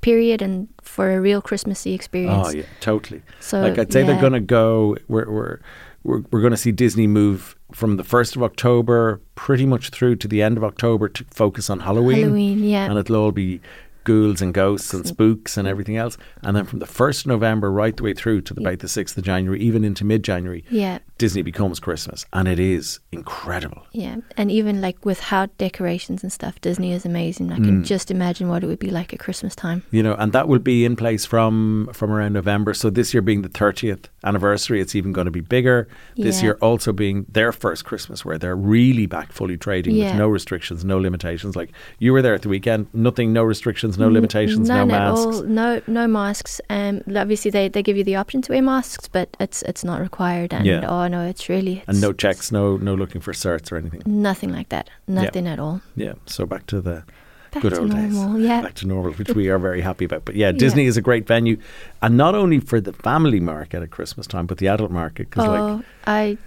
period 0.02 0.42
and 0.42 0.68
for 0.82 1.12
a 1.12 1.22
real 1.22 1.42
Christmassy 1.42 1.92
oh, 1.92 1.96
experience. 1.96 2.48
Oh 2.48 2.52
yeah, 2.52 2.64
totally. 2.80 3.22
So 3.40 3.62
like 3.62 3.78
I'd 3.78 3.94
say 3.94 4.04
they're 4.04 4.20
going 4.20 4.34
to 4.34 4.40
go. 4.40 4.98
We're 5.08 5.30
we're 5.30 5.60
we're, 6.04 6.22
we're 6.32 6.42
going 6.42 6.52
to 6.52 6.58
see 6.58 6.72
Disney 6.72 7.08
move 7.08 7.56
from 7.72 7.98
the 7.98 8.04
first 8.04 8.36
of 8.36 8.44
October 8.44 9.22
pretty 9.36 9.66
much 9.66 9.90
through 9.90 10.16
to 10.18 10.28
the 10.28 10.42
end 10.42 10.58
of 10.58 10.64
October 10.64 11.08
to 11.10 11.24
focus 11.30 11.70
on 11.70 11.82
Halloween, 11.82 12.24
Halloween, 12.24 12.64
yeah. 12.64 12.90
and 12.90 12.98
it'll 12.98 13.16
all 13.16 13.32
be 13.32 13.62
ghouls 14.04 14.42
and 14.42 14.54
ghosts 14.54 14.94
and 14.94 15.06
spooks 15.06 15.58
and 15.58 15.68
everything 15.68 15.98
else. 15.98 16.18
And 16.44 16.56
then 16.56 16.66
from 16.66 16.80
the 16.80 16.86
first 16.88 17.22
of 17.22 17.28
November 17.28 17.72
right 17.72 17.96
the 17.96 18.04
way 18.04 18.14
through 18.14 18.42
to 18.42 18.54
the, 18.54 18.62
about 18.62 18.80
the 18.80 18.88
sixth 18.88 19.18
of 19.18 19.24
January, 19.24 19.60
even 19.62 19.84
into 19.84 20.04
mid 20.06 20.24
January, 20.24 20.64
yeah. 20.70 21.00
Disney 21.18 21.44
becomes 21.44 21.80
Christmas, 21.80 22.26
and 22.34 22.48
it 22.48 22.60
is 22.60 23.00
incredible. 23.12 23.84
Yeah, 23.92 24.18
and 24.38 24.50
even 24.52 24.82
like 24.82 25.06
with 25.06 25.20
how 25.20 25.46
decorations 25.60 26.24
and 26.24 26.32
stuff, 26.32 26.60
Disney 26.62 26.92
is 26.94 27.06
amazing. 27.06 27.52
I 27.52 27.60
Mm. 27.60 27.66
can 27.66 27.84
just 27.84 28.10
imagine 28.10 28.48
what 28.50 28.64
it 28.64 28.68
would 28.68 28.80
be 28.80 28.90
like 28.90 29.14
at 29.14 29.20
Christmas 29.20 29.56
time. 29.56 29.84
You 29.92 30.02
know, 30.02 30.16
and 30.16 30.32
that 30.34 30.48
will 30.48 30.60
be 30.60 30.84
in 30.86 30.96
place 30.96 31.26
from 31.26 31.90
from 31.94 32.12
around 32.12 32.34
November. 32.34 32.74
So 32.74 32.90
this 32.90 33.14
year 33.14 33.22
being 33.22 33.44
the 33.44 33.50
thirtieth 33.50 34.10
anniversary, 34.24 34.82
it's 34.82 34.96
even 34.96 35.12
going 35.14 35.26
to 35.26 35.32
be 35.32 35.42
bigger. 35.42 35.88
This 36.18 36.38
Yeah. 36.40 36.46
year 36.46 36.58
also 36.62 36.92
being 36.92 37.26
their 37.32 37.52
first 37.52 37.86
Christmas 37.86 38.26
where 38.26 38.38
they're 38.40 38.56
really 38.56 39.06
back 39.06 39.32
fully 39.32 39.58
trading 39.58 39.96
Yeah. 39.96 40.10
with 40.12 40.16
no 40.18 40.28
restrictions, 40.28 40.84
no 40.84 40.98
limitations. 41.00 41.56
Like 41.56 41.72
you 42.00 42.14
were 42.14 42.22
there 42.24 42.34
at 42.34 42.42
the 42.42 42.50
weekend, 42.50 42.88
nothing, 42.94 43.32
no 43.34 43.44
restrictions, 43.44 43.91
no 43.98 44.08
N- 44.08 44.14
limitations, 44.14 44.68
no 44.68 44.86
none 44.86 44.92
at 44.92 45.00
masks. 45.12 45.26
all. 45.26 45.44
No, 45.44 45.82
no 45.88 46.08
masks. 46.08 46.62
Um, 46.70 47.02
obviously 47.16 47.52
they, 47.52 47.68
they 47.70 47.82
give 47.84 47.98
you 47.98 48.04
the 48.04 48.16
option 48.16 48.42
to 48.44 48.52
wear 48.54 48.62
masks, 48.62 49.08
but 49.08 49.36
it's 49.40 49.62
it's 49.64 49.84
not 49.84 50.00
required. 50.02 50.54
And 50.54 50.66
Yeah. 50.66 50.86
oh 50.88 51.08
no, 51.08 51.22
it's 51.26 51.50
really 51.50 51.84
And 51.88 52.00
no 52.02 52.14
checks, 52.14 52.52
no 52.52 52.78
no 52.78 52.94
looking 52.96 53.22
for 53.22 53.34
certs 53.34 53.72
or 53.72 53.78
anything. 53.78 54.02
nothing 54.06 54.52
like 54.52 54.70
that. 54.70 54.90
Nothing 55.08 55.48
at 55.48 55.60
all. 55.60 55.82
Yeah. 55.96 56.14
So 56.26 56.46
back 56.46 56.66
to 56.68 56.82
the 56.82 57.04
Back 57.52 57.64
good 57.64 57.74
old 57.78 57.90
normal. 57.90 58.34
days. 58.38 58.46
Yeah, 58.48 58.62
Back 58.62 58.76
to 58.76 58.88
normal, 58.88 59.12
which 59.14 59.32
we 59.32 59.50
are 59.50 59.60
very 59.60 59.82
happy 59.82 60.06
about. 60.06 60.24
But 60.24 60.36
yeah, 60.36 60.48
Yeah. 60.48 60.52
Disney 60.54 60.86
is 60.86 60.96
a 60.96 61.02
great 61.02 61.28
venue, 61.28 61.58
and 62.02 62.16
not 62.16 62.34
only 62.34 62.62
for 62.62 62.80
the 62.80 62.94
family 62.94 63.42
market 63.42 63.84
at 63.84 63.90
Christmas 63.92 64.26
time, 64.26 64.46
but 64.46 64.58
the 64.60 64.70
adult 64.70 64.90
market. 64.92 65.36
Like 65.36 65.50
oh, 65.50 65.84
I 66.08 66.38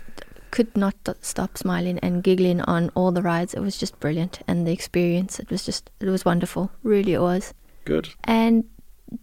could 0.54 0.76
not 0.76 0.94
stop 1.20 1.58
smiling 1.58 1.98
and 1.98 2.22
giggling 2.22 2.60
on 2.60 2.88
all 2.94 3.10
the 3.10 3.22
rides. 3.22 3.54
It 3.54 3.60
was 3.60 3.76
just 3.76 3.98
brilliant, 3.98 4.38
and 4.46 4.64
the 4.64 4.70
experience. 4.70 5.40
It 5.40 5.50
was 5.50 5.64
just 5.66 5.90
it 5.98 6.08
was 6.08 6.24
wonderful. 6.24 6.70
Really, 6.84 7.12
it 7.12 7.20
was. 7.20 7.52
good. 7.84 8.10
And 8.22 8.62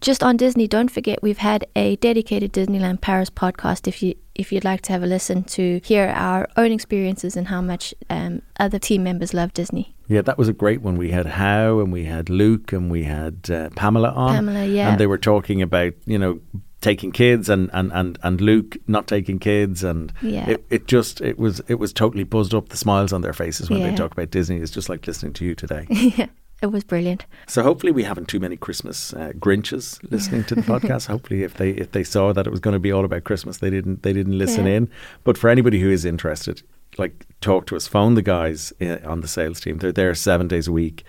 just 0.02 0.24
on 0.24 0.36
Disney, 0.36 0.68
don't 0.68 0.92
forget 0.92 1.24
we've 1.24 1.38
had 1.38 1.66
a 1.74 1.96
dedicated 1.96 2.52
Disneyland 2.52 3.00
Paris 3.00 3.30
podcast. 3.30 3.88
If 3.88 4.04
you 4.04 4.16
if 4.36 4.52
you'd 4.52 4.66
like 4.66 4.82
to 4.82 4.92
have 4.92 5.04
a 5.04 5.06
listen 5.06 5.44
to 5.56 5.80
hear 5.86 6.10
our 6.10 6.50
own 6.58 6.74
experiences 6.74 7.38
and 7.38 7.48
how 7.48 7.62
much 7.62 7.94
um, 8.10 8.42
other 8.60 8.80
team 8.80 9.04
members 9.04 9.34
love 9.34 9.54
Disney. 9.54 9.96
Yeah, 10.10 10.24
that 10.24 10.38
was 10.38 10.50
a 10.50 10.54
great 10.54 10.82
one. 10.82 10.98
We 10.98 11.12
had 11.12 11.26
Howe 11.26 11.80
and 11.80 11.94
we 11.94 12.04
had 12.04 12.30
Luke 12.30 12.74
and 12.74 12.92
we 12.92 13.04
had 13.04 13.50
uh, 13.50 13.70
Pamela 13.78 14.10
on. 14.10 14.36
Pamela, 14.36 14.66
yeah. 14.66 14.90
And 14.90 15.00
they 15.00 15.08
were 15.08 15.18
talking 15.18 15.62
about, 15.62 15.94
you 16.06 16.20
know, 16.20 16.42
taking 16.82 17.12
kids 17.12 17.48
and, 17.48 17.70
and, 17.74 17.92
and, 17.94 18.18
and 18.24 18.42
Luke 18.42 18.76
not 18.88 19.06
taking 19.08 19.38
kids 19.40 19.84
and 19.84 20.12
Yeah. 20.22 20.50
it, 20.50 20.66
it 20.70 20.88
just 20.88 21.22
it 21.22 21.38
was 21.38 21.62
it 21.68 21.76
was 21.76 21.94
totally 21.94 22.24
buzzed 22.24 22.54
up 22.56 22.70
the 22.70 22.78
smiles 22.78 23.14
on 23.14 23.22
their 23.22 23.34
faces 23.34 23.70
when 23.70 23.82
they 23.82 23.90
Yeah. 23.92 23.96
talk 23.96 24.12
about 24.14 24.32
Disney. 24.32 24.58
It's 24.58 24.72
just 24.72 24.90
like 24.90 25.06
listening 25.06 25.34
to 25.34 25.46
you 25.46 25.54
today. 25.56 25.86
yeah, 25.90 26.26
it 26.62 26.72
was 26.72 26.84
brilliant. 26.84 27.26
so 27.48 27.62
hopefully 27.64 27.92
we 27.92 28.04
haven't 28.04 28.28
too 28.28 28.40
many 28.40 28.58
Christmas 28.58 29.14
uh, 29.14 29.32
Grinches 29.38 30.00
listening 30.12 30.44
to 30.46 30.56
the 30.56 30.62
podcast. 30.74 31.08
Hopefully 31.08 31.44
if 31.44 31.54
they 31.56 31.70
if 31.72 31.92
they 31.92 32.04
saw 32.04 32.34
that 32.34 32.48
it 32.48 32.50
was 32.52 32.60
going 32.60 32.74
to 32.74 32.80
be 32.80 32.92
all 32.92 33.06
about 33.06 33.24
Christmas 33.26 33.58
they 33.58 33.70
didn't 33.70 34.02
they 34.04 34.14
didn't 34.14 34.38
listen 34.38 34.66
Yeah. 34.66 34.74
in. 34.78 34.90
But 35.24 35.38
for 35.38 35.50
anybody 35.52 35.80
who 35.80 35.90
is 35.92 36.04
interested, 36.04 36.64
like 36.98 37.26
talk 37.42 37.68
to 37.68 37.76
us, 37.76 37.88
phone 37.88 38.16
the 38.16 38.22
guys 38.22 38.74
uh, 38.82 38.98
on 39.06 39.22
the 39.22 39.28
sales 39.28 39.62
team. 39.62 39.78
They're 39.78 39.92
there 39.94 40.14
7 40.16 40.48
days 40.48 40.68
a 40.68 40.72
week. 40.72 41.04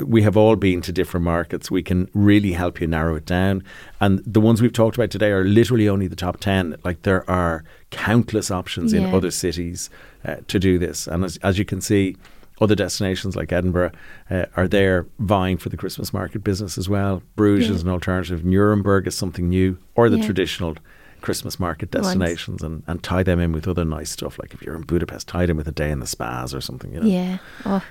We 0.00 0.22
have 0.22 0.36
all 0.36 0.56
been 0.56 0.82
to 0.82 0.92
different 0.92 1.24
markets. 1.24 1.70
We 1.70 1.82
can 1.82 2.08
really 2.12 2.52
help 2.52 2.80
you 2.80 2.86
narrow 2.86 3.16
it 3.16 3.24
down. 3.26 3.62
And 4.00 4.22
the 4.26 4.40
ones 4.40 4.60
we've 4.60 4.72
talked 4.72 4.96
about 4.96 5.10
today 5.10 5.30
are 5.30 5.44
literally 5.44 5.88
only 5.88 6.06
the 6.08 6.16
top 6.16 6.40
10. 6.40 6.76
Like 6.84 7.02
there 7.02 7.28
are 7.30 7.64
countless 7.90 8.50
options 8.50 8.92
in 8.92 9.06
other 9.14 9.30
cities 9.30 9.88
uh, 10.26 10.36
to 10.48 10.58
do 10.58 10.78
this. 10.78 11.06
And 11.06 11.24
as, 11.24 11.38
as 11.38 11.58
you 11.58 11.64
can 11.64 11.80
see, 11.80 12.16
other 12.60 12.74
destinations 12.74 13.34
like 13.34 13.50
Edinburgh 13.50 13.92
uh, 14.30 14.44
are 14.56 14.68
there 14.68 15.06
vying 15.18 15.56
for 15.56 15.68
the 15.70 15.76
Christmas 15.76 16.12
market 16.12 16.44
business 16.44 16.76
as 16.76 16.88
well. 16.88 17.22
Bruges 17.34 17.68
Yeah. 17.70 17.74
is 17.76 17.82
an 17.82 17.88
alternative. 17.88 18.44
Nuremberg 18.44 19.06
is 19.06 19.14
something 19.16 19.48
new, 19.48 19.78
or 19.94 20.10
the 20.10 20.18
Yeah. 20.18 20.26
traditional 20.26 20.76
Christmas 21.22 21.58
market 21.58 21.90
destinations, 21.90 22.62
and, 22.62 22.82
and 22.86 23.02
tie 23.02 23.22
them 23.22 23.40
in 23.40 23.52
with 23.52 23.66
other 23.66 23.84
nice 23.84 24.10
stuff. 24.10 24.38
Like 24.38 24.52
if 24.52 24.62
you're 24.62 24.74
in 24.74 24.82
Budapest, 24.82 25.28
tie 25.28 25.46
them 25.46 25.56
with 25.56 25.68
a 25.68 25.72
day 25.72 25.90
in 25.90 26.00
the 26.00 26.06
spas 26.06 26.54
or 26.54 26.60
something. 26.60 26.92
You 26.92 27.00
know. 27.00 27.06
Yeah. 27.06 27.38
Oh, 27.64 27.82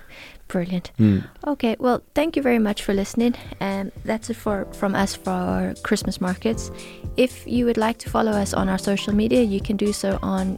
brilliant. 0.47 0.91
Mm. 0.99 1.27
Okay, 1.47 1.75
well, 1.79 2.03
thank 2.13 2.35
you 2.35 2.41
very 2.41 2.59
much 2.59 2.83
for 2.83 2.93
listening. 2.93 3.35
And 3.59 3.91
that's 4.05 4.29
it 4.29 4.35
for 4.35 4.65
from 4.73 4.95
us 4.95 5.15
for 5.15 5.31
our 5.31 5.73
Christmas 5.83 6.21
markets. 6.21 6.71
If 7.17 7.47
you 7.47 7.65
would 7.65 7.77
like 7.77 7.97
to 7.99 8.09
follow 8.09 8.31
us 8.31 8.53
on 8.53 8.69
our 8.69 8.77
social 8.77 9.13
media, 9.13 9.41
you 9.41 9.61
can 9.61 9.77
do 9.77 9.93
so 9.93 10.19
on 10.21 10.57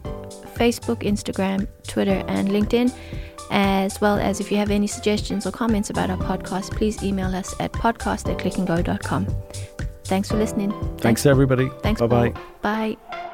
Facebook, 0.55 1.03
Instagram, 1.03 1.67
Twitter, 1.87 2.23
and 2.27 2.49
LinkedIn. 2.49 2.93
As 3.51 4.01
well 4.01 4.17
as 4.17 4.39
if 4.39 4.51
you 4.51 4.57
have 4.57 4.71
any 4.71 4.87
suggestions 4.87 5.45
or 5.45 5.51
comments 5.51 5.91
about 5.91 6.09
our 6.09 6.17
podcast, 6.17 6.71
please 6.71 7.03
email 7.03 7.35
us 7.35 7.53
at 7.59 7.71
podcast 7.71 8.31
at 8.31 8.39
clickandgo.com. 8.39 9.27
Thanks 10.05 10.29
for 10.29 10.37
listening. 10.37 10.71
Thanks, 10.97 11.25
everybody. 11.25 11.69
Thanks. 11.81 12.01
Bye 12.01 12.07
bye. 12.07 12.29
Paul. 12.29 12.43
Bye. 12.61 13.29